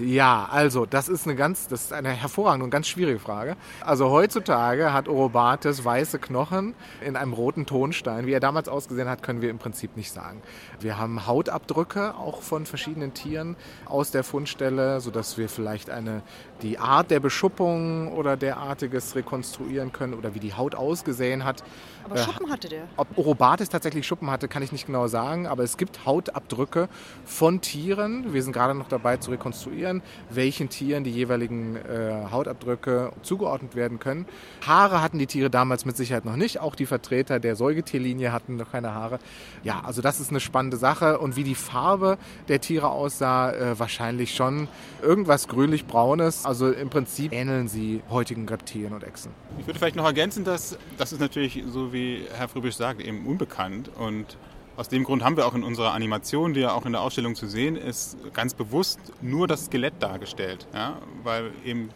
Ja, 0.00 0.48
also 0.50 0.86
das 0.86 1.08
ist 1.08 1.26
eine 1.26 1.34
ganz, 1.34 1.66
das 1.66 1.84
ist 1.84 1.92
eine 1.92 2.10
hervorragende 2.10 2.64
und 2.64 2.70
ganz 2.70 2.86
schwierige 2.86 3.18
Frage. 3.18 3.56
Also 3.80 4.10
heutzutage 4.10 4.92
hat 4.92 5.08
Orobates 5.08 5.84
weiße 5.84 6.18
Knochen 6.18 6.74
in 7.04 7.16
einem 7.16 7.32
roten 7.32 7.66
Tonstein. 7.66 8.26
Wie 8.26 8.32
er 8.32 8.40
damals 8.40 8.68
ausgesehen 8.68 9.08
hat, 9.08 9.22
können 9.22 9.42
wir 9.42 9.50
im 9.50 9.58
Prinzip 9.58 9.96
nicht 9.96 10.12
sagen. 10.12 10.40
Wir 10.80 10.98
haben 10.98 11.26
Hautabdrücke 11.26 12.14
auch 12.14 12.42
von 12.42 12.66
verschiedenen 12.66 13.14
Tieren 13.14 13.56
aus 13.86 14.10
der 14.10 14.22
Fundstelle, 14.22 15.00
sodass 15.00 15.36
wir 15.36 15.48
vielleicht 15.48 15.90
eine 15.90 16.22
die 16.62 16.78
Art 16.78 17.10
der 17.10 17.20
Beschuppung 17.20 18.12
oder 18.12 18.36
derartiges 18.36 19.14
rekonstruieren 19.14 19.92
können 19.92 20.14
oder 20.14 20.34
wie 20.34 20.40
die 20.40 20.54
Haut 20.54 20.74
ausgesehen 20.74 21.44
hat. 21.44 21.62
Aber 22.04 22.16
äh, 22.16 22.24
Schuppen 22.24 22.50
hatte 22.50 22.68
der? 22.68 22.88
Ob 22.96 23.16
Orobates 23.16 23.68
tatsächlich 23.68 24.06
Schuppen 24.06 24.30
hatte, 24.30 24.48
kann 24.48 24.62
ich 24.62 24.72
nicht 24.72 24.86
genau 24.86 25.06
sagen, 25.06 25.46
aber 25.46 25.62
es 25.62 25.76
gibt 25.76 26.04
Hautabdrücke 26.06 26.88
von 27.24 27.60
Tieren. 27.60 28.32
Wir 28.32 28.42
sind 28.42 28.52
gerade 28.52 28.74
noch 28.74 28.88
dabei 28.88 29.18
zu 29.18 29.30
rekonstruieren, 29.30 29.87
welchen 30.30 30.68
Tieren 30.68 31.04
die 31.04 31.10
jeweiligen 31.10 31.76
äh, 31.76 32.30
Hautabdrücke 32.30 33.12
zugeordnet 33.22 33.74
werden 33.74 33.98
können. 33.98 34.26
Haare 34.66 35.02
hatten 35.02 35.18
die 35.18 35.26
Tiere 35.26 35.50
damals 35.50 35.84
mit 35.84 35.96
Sicherheit 35.96 36.24
noch 36.24 36.36
nicht. 36.36 36.60
Auch 36.60 36.74
die 36.74 36.86
Vertreter 36.86 37.40
der 37.40 37.56
Säugetierlinie 37.56 38.32
hatten 38.32 38.56
noch 38.56 38.72
keine 38.72 38.94
Haare. 38.94 39.18
Ja, 39.62 39.82
also 39.84 40.02
das 40.02 40.20
ist 40.20 40.30
eine 40.30 40.40
spannende 40.40 40.76
Sache. 40.76 41.18
Und 41.18 41.36
wie 41.36 41.44
die 41.44 41.54
Farbe 41.54 42.18
der 42.48 42.60
Tiere 42.60 42.88
aussah, 42.90 43.52
äh, 43.52 43.78
wahrscheinlich 43.78 44.34
schon 44.34 44.68
irgendwas 45.02 45.48
grünlich-braunes 45.48 46.46
also 46.48 46.70
im 46.70 46.90
Prinzip 46.90 47.32
ähneln 47.32 47.68
sie 47.68 48.02
heutigen 48.08 48.48
Reptilien 48.48 48.92
und 48.92 49.04
Echsen. 49.04 49.32
Ich 49.58 49.66
würde 49.66 49.78
vielleicht 49.78 49.96
noch 49.96 50.06
ergänzen, 50.06 50.44
dass 50.44 50.78
das 50.96 51.12
ist 51.12 51.20
natürlich, 51.20 51.62
so 51.68 51.92
wie 51.92 52.24
Herr 52.36 52.48
Frübisch 52.48 52.76
sagt, 52.76 53.00
eben 53.00 53.26
unbekannt. 53.26 53.90
Und 53.96 54.36
Aus 54.78 54.88
dem 54.88 55.02
Grund 55.02 55.24
haben 55.24 55.36
wir 55.36 55.44
auch 55.44 55.56
in 55.56 55.64
unserer 55.64 55.92
Animation, 55.92 56.54
die 56.54 56.60
ja 56.60 56.72
auch 56.72 56.86
in 56.86 56.92
der 56.92 57.00
Ausstellung 57.00 57.34
zu 57.34 57.48
sehen 57.48 57.74
ist, 57.74 58.16
ganz 58.32 58.54
bewusst 58.54 59.00
nur 59.20 59.48
das 59.48 59.64
Skelett 59.64 59.94
dargestellt. 59.98 60.68
Ja? 60.72 60.98
Weil 61.24 61.50
eben 61.64 61.88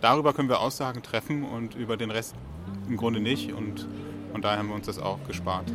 darüber 0.00 0.32
können 0.32 0.48
wir 0.48 0.60
Aussagen 0.60 1.02
treffen 1.02 1.44
und 1.44 1.74
über 1.74 1.98
den 1.98 2.10
Rest 2.10 2.34
im 2.88 2.96
Grunde 2.96 3.20
nicht. 3.20 3.52
Und 3.52 3.86
von 4.32 4.40
daher 4.40 4.58
haben 4.58 4.68
wir 4.68 4.74
uns 4.74 4.86
das 4.86 4.98
auch 4.98 5.18
gespart. 5.28 5.70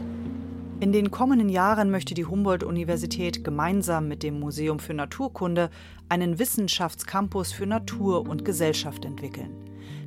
In 0.80 0.92
den 0.92 1.12
kommenden 1.12 1.50
Jahren 1.50 1.92
möchte 1.92 2.16
die 2.16 2.26
Humboldt-Universität 2.26 3.44
gemeinsam 3.44 4.08
mit 4.08 4.24
dem 4.24 4.40
Museum 4.40 4.80
für 4.80 4.96
Naturkunde 4.96 5.70
einen 6.10 6.40
Wissenschaftscampus 6.40 7.52
für 7.52 7.68
Natur 7.68 8.28
und 8.28 8.44
Gesellschaft 8.44 9.06
entwickeln. 9.06 9.52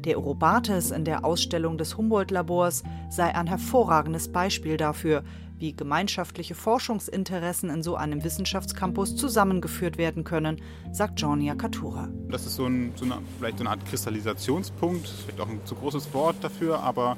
Der 0.04 0.18
Orobates 0.18 0.90
in 0.90 1.04
der 1.04 1.24
Ausstellung 1.24 1.78
des 1.78 1.96
Humboldt-Labors 1.96 2.82
sei 3.10 3.32
ein 3.34 3.46
hervorragendes 3.46 4.32
Beispiel 4.32 4.76
dafür, 4.76 5.22
wie 5.58 5.72
gemeinschaftliche 5.72 6.54
Forschungsinteressen 6.54 7.70
in 7.70 7.82
so 7.82 7.96
einem 7.96 8.22
Wissenschaftscampus 8.24 9.16
zusammengeführt 9.16 9.98
werden 9.98 10.24
können, 10.24 10.60
sagt 10.92 11.20
Jonia 11.20 11.54
Katura. 11.54 12.08
Das 12.28 12.46
ist 12.46 12.56
so, 12.56 12.66
ein, 12.66 12.92
so 12.96 13.04
eine, 13.04 13.18
vielleicht 13.38 13.58
so 13.58 13.64
eine 13.64 13.70
Art 13.70 13.84
Kristallisationspunkt, 13.86 15.08
vielleicht 15.08 15.40
auch 15.40 15.48
ein 15.48 15.60
zu 15.64 15.74
großes 15.74 16.12
Wort 16.14 16.36
dafür, 16.42 16.80
aber 16.80 17.16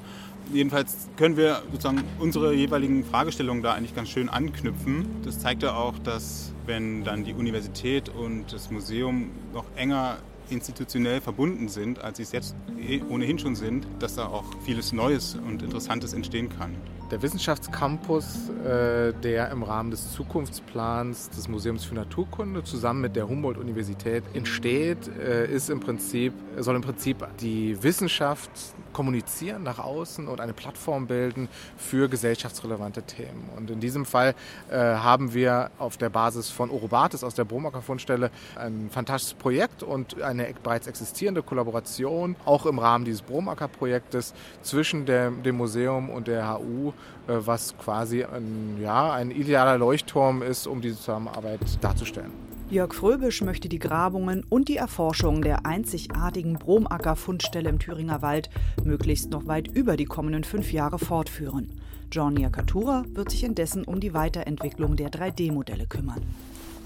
jedenfalls 0.51 1.09
können 1.17 1.37
wir 1.37 1.61
sozusagen 1.71 2.03
unsere 2.19 2.53
jeweiligen 2.53 3.03
Fragestellungen 3.03 3.61
da 3.61 3.73
eigentlich 3.73 3.95
ganz 3.95 4.09
schön 4.09 4.29
anknüpfen. 4.29 5.05
Das 5.23 5.39
zeigt 5.39 5.63
ja 5.63 5.75
auch, 5.75 5.97
dass 5.99 6.53
wenn 6.65 7.03
dann 7.03 7.23
die 7.23 7.33
Universität 7.33 8.09
und 8.09 8.51
das 8.53 8.71
Museum 8.71 9.29
noch 9.53 9.65
enger 9.75 10.17
institutionell 10.49 11.21
verbunden 11.21 11.69
sind, 11.69 11.99
als 11.99 12.17
sie 12.17 12.23
es 12.23 12.31
jetzt 12.31 12.55
eh 12.79 13.01
ohnehin 13.09 13.39
schon 13.39 13.55
sind, 13.55 13.87
dass 13.99 14.15
da 14.15 14.25
auch 14.25 14.45
vieles 14.65 14.91
Neues 14.91 15.35
und 15.35 15.63
Interessantes 15.63 16.13
entstehen 16.13 16.49
kann. 16.49 16.75
Der 17.11 17.21
Wissenschaftscampus, 17.21 18.49
äh, 18.63 19.11
der 19.21 19.51
im 19.51 19.63
Rahmen 19.63 19.91
des 19.91 20.13
Zukunftsplans 20.13 21.29
des 21.31 21.49
Museums 21.49 21.83
für 21.83 21.93
Naturkunde 21.93 22.63
zusammen 22.63 23.01
mit 23.01 23.17
der 23.17 23.27
Humboldt-Universität 23.27 24.23
entsteht, 24.33 25.09
äh, 25.19 25.45
ist 25.45 25.69
im 25.69 25.81
Prinzip, 25.81 26.33
soll 26.57 26.77
im 26.77 26.81
Prinzip 26.81 27.27
die 27.41 27.83
Wissenschaft 27.83 28.49
kommunizieren 28.93 29.63
nach 29.63 29.79
außen 29.79 30.27
und 30.27 30.41
eine 30.41 30.53
Plattform 30.53 31.07
bilden 31.07 31.49
für 31.77 32.09
gesellschaftsrelevante 32.09 33.03
Themen. 33.03 33.49
Und 33.55 33.69
in 33.69 33.79
diesem 33.79 34.05
Fall 34.05 34.35
äh, 34.69 34.75
haben 34.77 35.33
wir 35.33 35.71
auf 35.77 35.97
der 35.97 36.09
Basis 36.09 36.49
von 36.49 36.69
Orobates 36.69 37.23
aus 37.23 37.35
der 37.35 37.45
Bromacker 37.45 37.81
Fundstelle 37.81 38.31
ein 38.55 38.89
fantastisches 38.91 39.37
Projekt 39.37 39.83
und 39.83 40.21
eine 40.21 40.53
bereits 40.63 40.87
existierende 40.87 41.43
Kollaboration, 41.43 42.35
auch 42.45 42.65
im 42.65 42.79
Rahmen 42.79 43.05
dieses 43.05 43.21
Bromacker 43.21 43.67
Projektes 43.67 44.33
zwischen 44.61 45.05
der, 45.05 45.31
dem 45.31 45.57
Museum 45.57 46.09
und 46.09 46.27
der 46.27 46.57
HU 46.57 46.93
äh, 47.27 47.45
was 47.45 47.77
quasi 47.77 48.23
ein, 48.23 48.77
ja, 48.81 49.13
ein 49.13 49.31
idealer 49.31 49.77
Leuchtturm 49.77 50.41
ist, 50.41 50.67
um 50.67 50.81
diese 50.81 50.97
Zusammenarbeit 50.97 51.59
darzustellen. 51.81 52.50
Jörg 52.71 52.93
Fröbisch 52.93 53.41
möchte 53.41 53.67
die 53.67 53.79
Grabungen 53.79 54.45
und 54.47 54.69
die 54.69 54.77
Erforschung 54.77 55.41
der 55.41 55.65
einzigartigen 55.65 56.53
Bromacker-Fundstelle 56.53 57.67
im 57.67 57.79
Thüringer 57.79 58.21
Wald 58.21 58.49
möglichst 58.85 59.29
noch 59.29 59.45
weit 59.45 59.67
über 59.67 59.97
die 59.97 60.05
kommenden 60.05 60.45
fünf 60.45 60.71
Jahre 60.71 60.97
fortführen. 60.97 61.69
John 62.13 62.33
Niakatura 62.33 63.03
wird 63.09 63.29
sich 63.29 63.43
indessen 63.43 63.83
um 63.83 63.99
die 63.99 64.13
Weiterentwicklung 64.13 64.95
der 64.95 65.09
3D-Modelle 65.09 65.85
kümmern. 65.85 66.21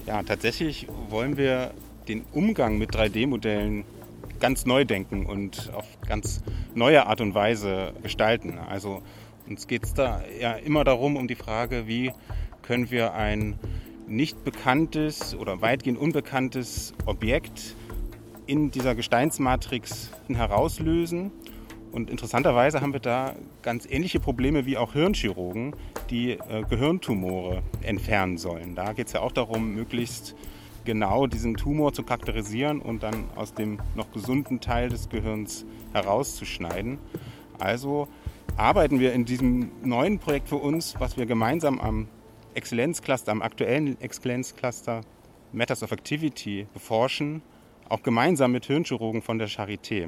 Ja, 0.08 0.24
tatsächlich 0.24 0.88
wollen 1.10 1.38
wir 1.38 1.70
den 2.08 2.24
Umgang 2.32 2.80
mit 2.80 2.96
3D-Modellen 2.96 3.86
ganz 4.40 4.66
neu 4.66 4.86
denken 4.86 5.28
und 5.28 5.72
auf 5.76 5.86
ganz 6.08 6.42
neue 6.74 7.06
Art 7.06 7.22
und 7.22 7.36
Weise 7.36 7.94
gestalten. 8.02 8.58
Also 8.58 9.04
uns 9.48 9.68
geht 9.68 9.84
es 9.84 9.94
da 9.94 10.24
ja 10.42 10.54
immer 10.54 10.84
darum, 10.84 11.16
um 11.16 11.28
die 11.28 11.36
Frage, 11.36 11.86
wie 11.86 12.12
können 12.64 12.90
wir 12.90 13.14
ein 13.14 13.60
nicht 14.08 14.44
bekanntes 14.44 15.36
oder 15.36 15.62
weitgehend 15.62 16.00
unbekanntes 16.00 16.94
Objekt 17.06 17.76
in 18.48 18.72
dieser 18.72 18.96
Gesteinsmatrix 18.96 20.12
herauslösen. 20.28 21.32
Und 21.92 22.10
interessanterweise 22.10 22.82
haben 22.82 22.94
wir 22.94 23.00
da 23.00 23.36
ganz 23.62 23.88
ähnliche 23.90 24.20
Probleme 24.20 24.66
wie 24.66 24.78
auch 24.78 24.94
Hirnchirurgen, 24.94 25.76
die 26.10 26.32
äh, 26.32 26.64
Gehirntumore 26.70 27.64
entfernen 27.82 28.38
sollen. 28.38 28.76
Da 28.76 28.94
geht 28.94 29.08
es 29.08 29.14
ja 29.14 29.22
auch 29.22 29.32
darum, 29.32 29.74
möglichst 29.74 30.36
genau 30.84 31.26
diesen 31.26 31.56
Tumor 31.56 31.94
zu 31.94 32.04
charakterisieren 32.04 32.80
und 32.80 33.02
dann 33.02 33.26
aus 33.36 33.54
dem 33.54 33.80
noch 33.96 34.12
gesunden 34.12 34.60
Teil 34.60 34.90
des 34.90 35.10
Gehirns 35.10 35.66
herauszuschneiden. 35.94 37.00
Also 37.60 38.08
arbeiten 38.58 39.00
wir 39.00 39.14
in 39.14 39.26
diesem 39.26 39.72
neuen 39.84 40.20
Projekt 40.20 40.50
für 40.50 40.58
uns, 40.58 40.96
was 41.00 41.18
wir 41.18 41.26
gemeinsam 41.26 41.80
am 41.80 42.08
Exzellenzcluster, 42.56 43.32
am 43.32 43.42
aktuellen 43.42 44.00
Exzellenzcluster 44.02 45.02
Matters 45.52 45.84
of 45.84 45.92
Activity 45.92 46.68
beforschen, 46.74 47.42
auch 47.90 48.02
gemeinsam 48.02 48.52
mit 48.52 48.66
Hirnchirurgen 48.66 49.22
von 49.22 49.38
der 49.38 49.48
Charité, 49.48 50.08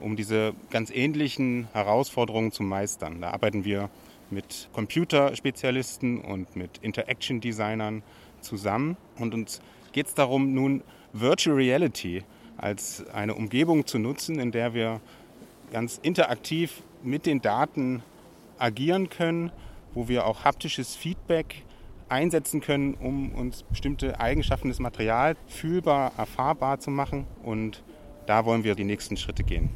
um 0.00 0.16
diese 0.16 0.54
ganz 0.70 0.90
ähnlichen 0.90 1.68
Herausforderungen 1.72 2.52
zu 2.52 2.62
meistern. 2.62 3.20
Da 3.20 3.30
arbeiten 3.30 3.64
wir 3.64 3.90
mit 4.30 4.68
Computerspezialisten 4.72 6.20
und 6.20 6.54
mit 6.54 6.78
Interaction 6.78 7.40
Designern 7.40 8.02
zusammen 8.40 8.96
und 9.18 9.34
uns 9.34 9.60
geht 9.92 10.06
es 10.06 10.14
darum, 10.14 10.52
nun 10.54 10.82
Virtual 11.12 11.56
Reality 11.56 12.22
als 12.56 13.06
eine 13.08 13.34
Umgebung 13.34 13.86
zu 13.86 13.98
nutzen, 13.98 14.38
in 14.38 14.52
der 14.52 14.74
wir 14.74 15.00
ganz 15.72 15.98
interaktiv 16.02 16.82
mit 17.02 17.26
den 17.26 17.40
Daten 17.40 18.02
agieren 18.58 19.08
können, 19.08 19.50
wo 19.94 20.08
wir 20.08 20.26
auch 20.26 20.44
haptisches 20.44 20.94
Feedback 20.94 21.64
einsetzen 22.08 22.60
können, 22.60 22.94
um 22.94 23.32
uns 23.32 23.62
bestimmte 23.62 24.20
Eigenschaften 24.20 24.68
des 24.68 24.78
Materials 24.78 25.38
fühlbar, 25.46 26.12
erfahrbar 26.16 26.80
zu 26.80 26.90
machen. 26.90 27.26
Und 27.42 27.82
da 28.26 28.44
wollen 28.44 28.64
wir 28.64 28.74
die 28.74 28.84
nächsten 28.84 29.16
Schritte 29.16 29.44
gehen. 29.44 29.70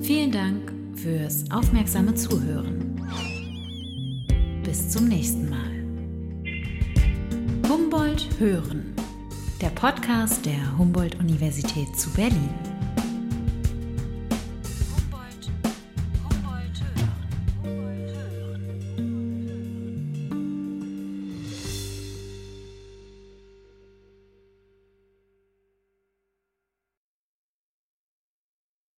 Vielen 0.00 0.32
Dank 0.32 0.72
fürs 0.94 1.50
aufmerksame 1.50 2.14
Zuhören. 2.14 3.00
Bis 4.64 4.88
zum 4.90 5.08
nächsten 5.08 5.48
Mal. 5.48 5.76
Humboldt 7.68 8.28
Hören, 8.38 8.94
der 9.60 9.68
Podcast 9.70 10.44
der 10.46 10.78
Humboldt-Universität 10.78 11.96
zu 11.96 12.10
Berlin. 12.14 12.75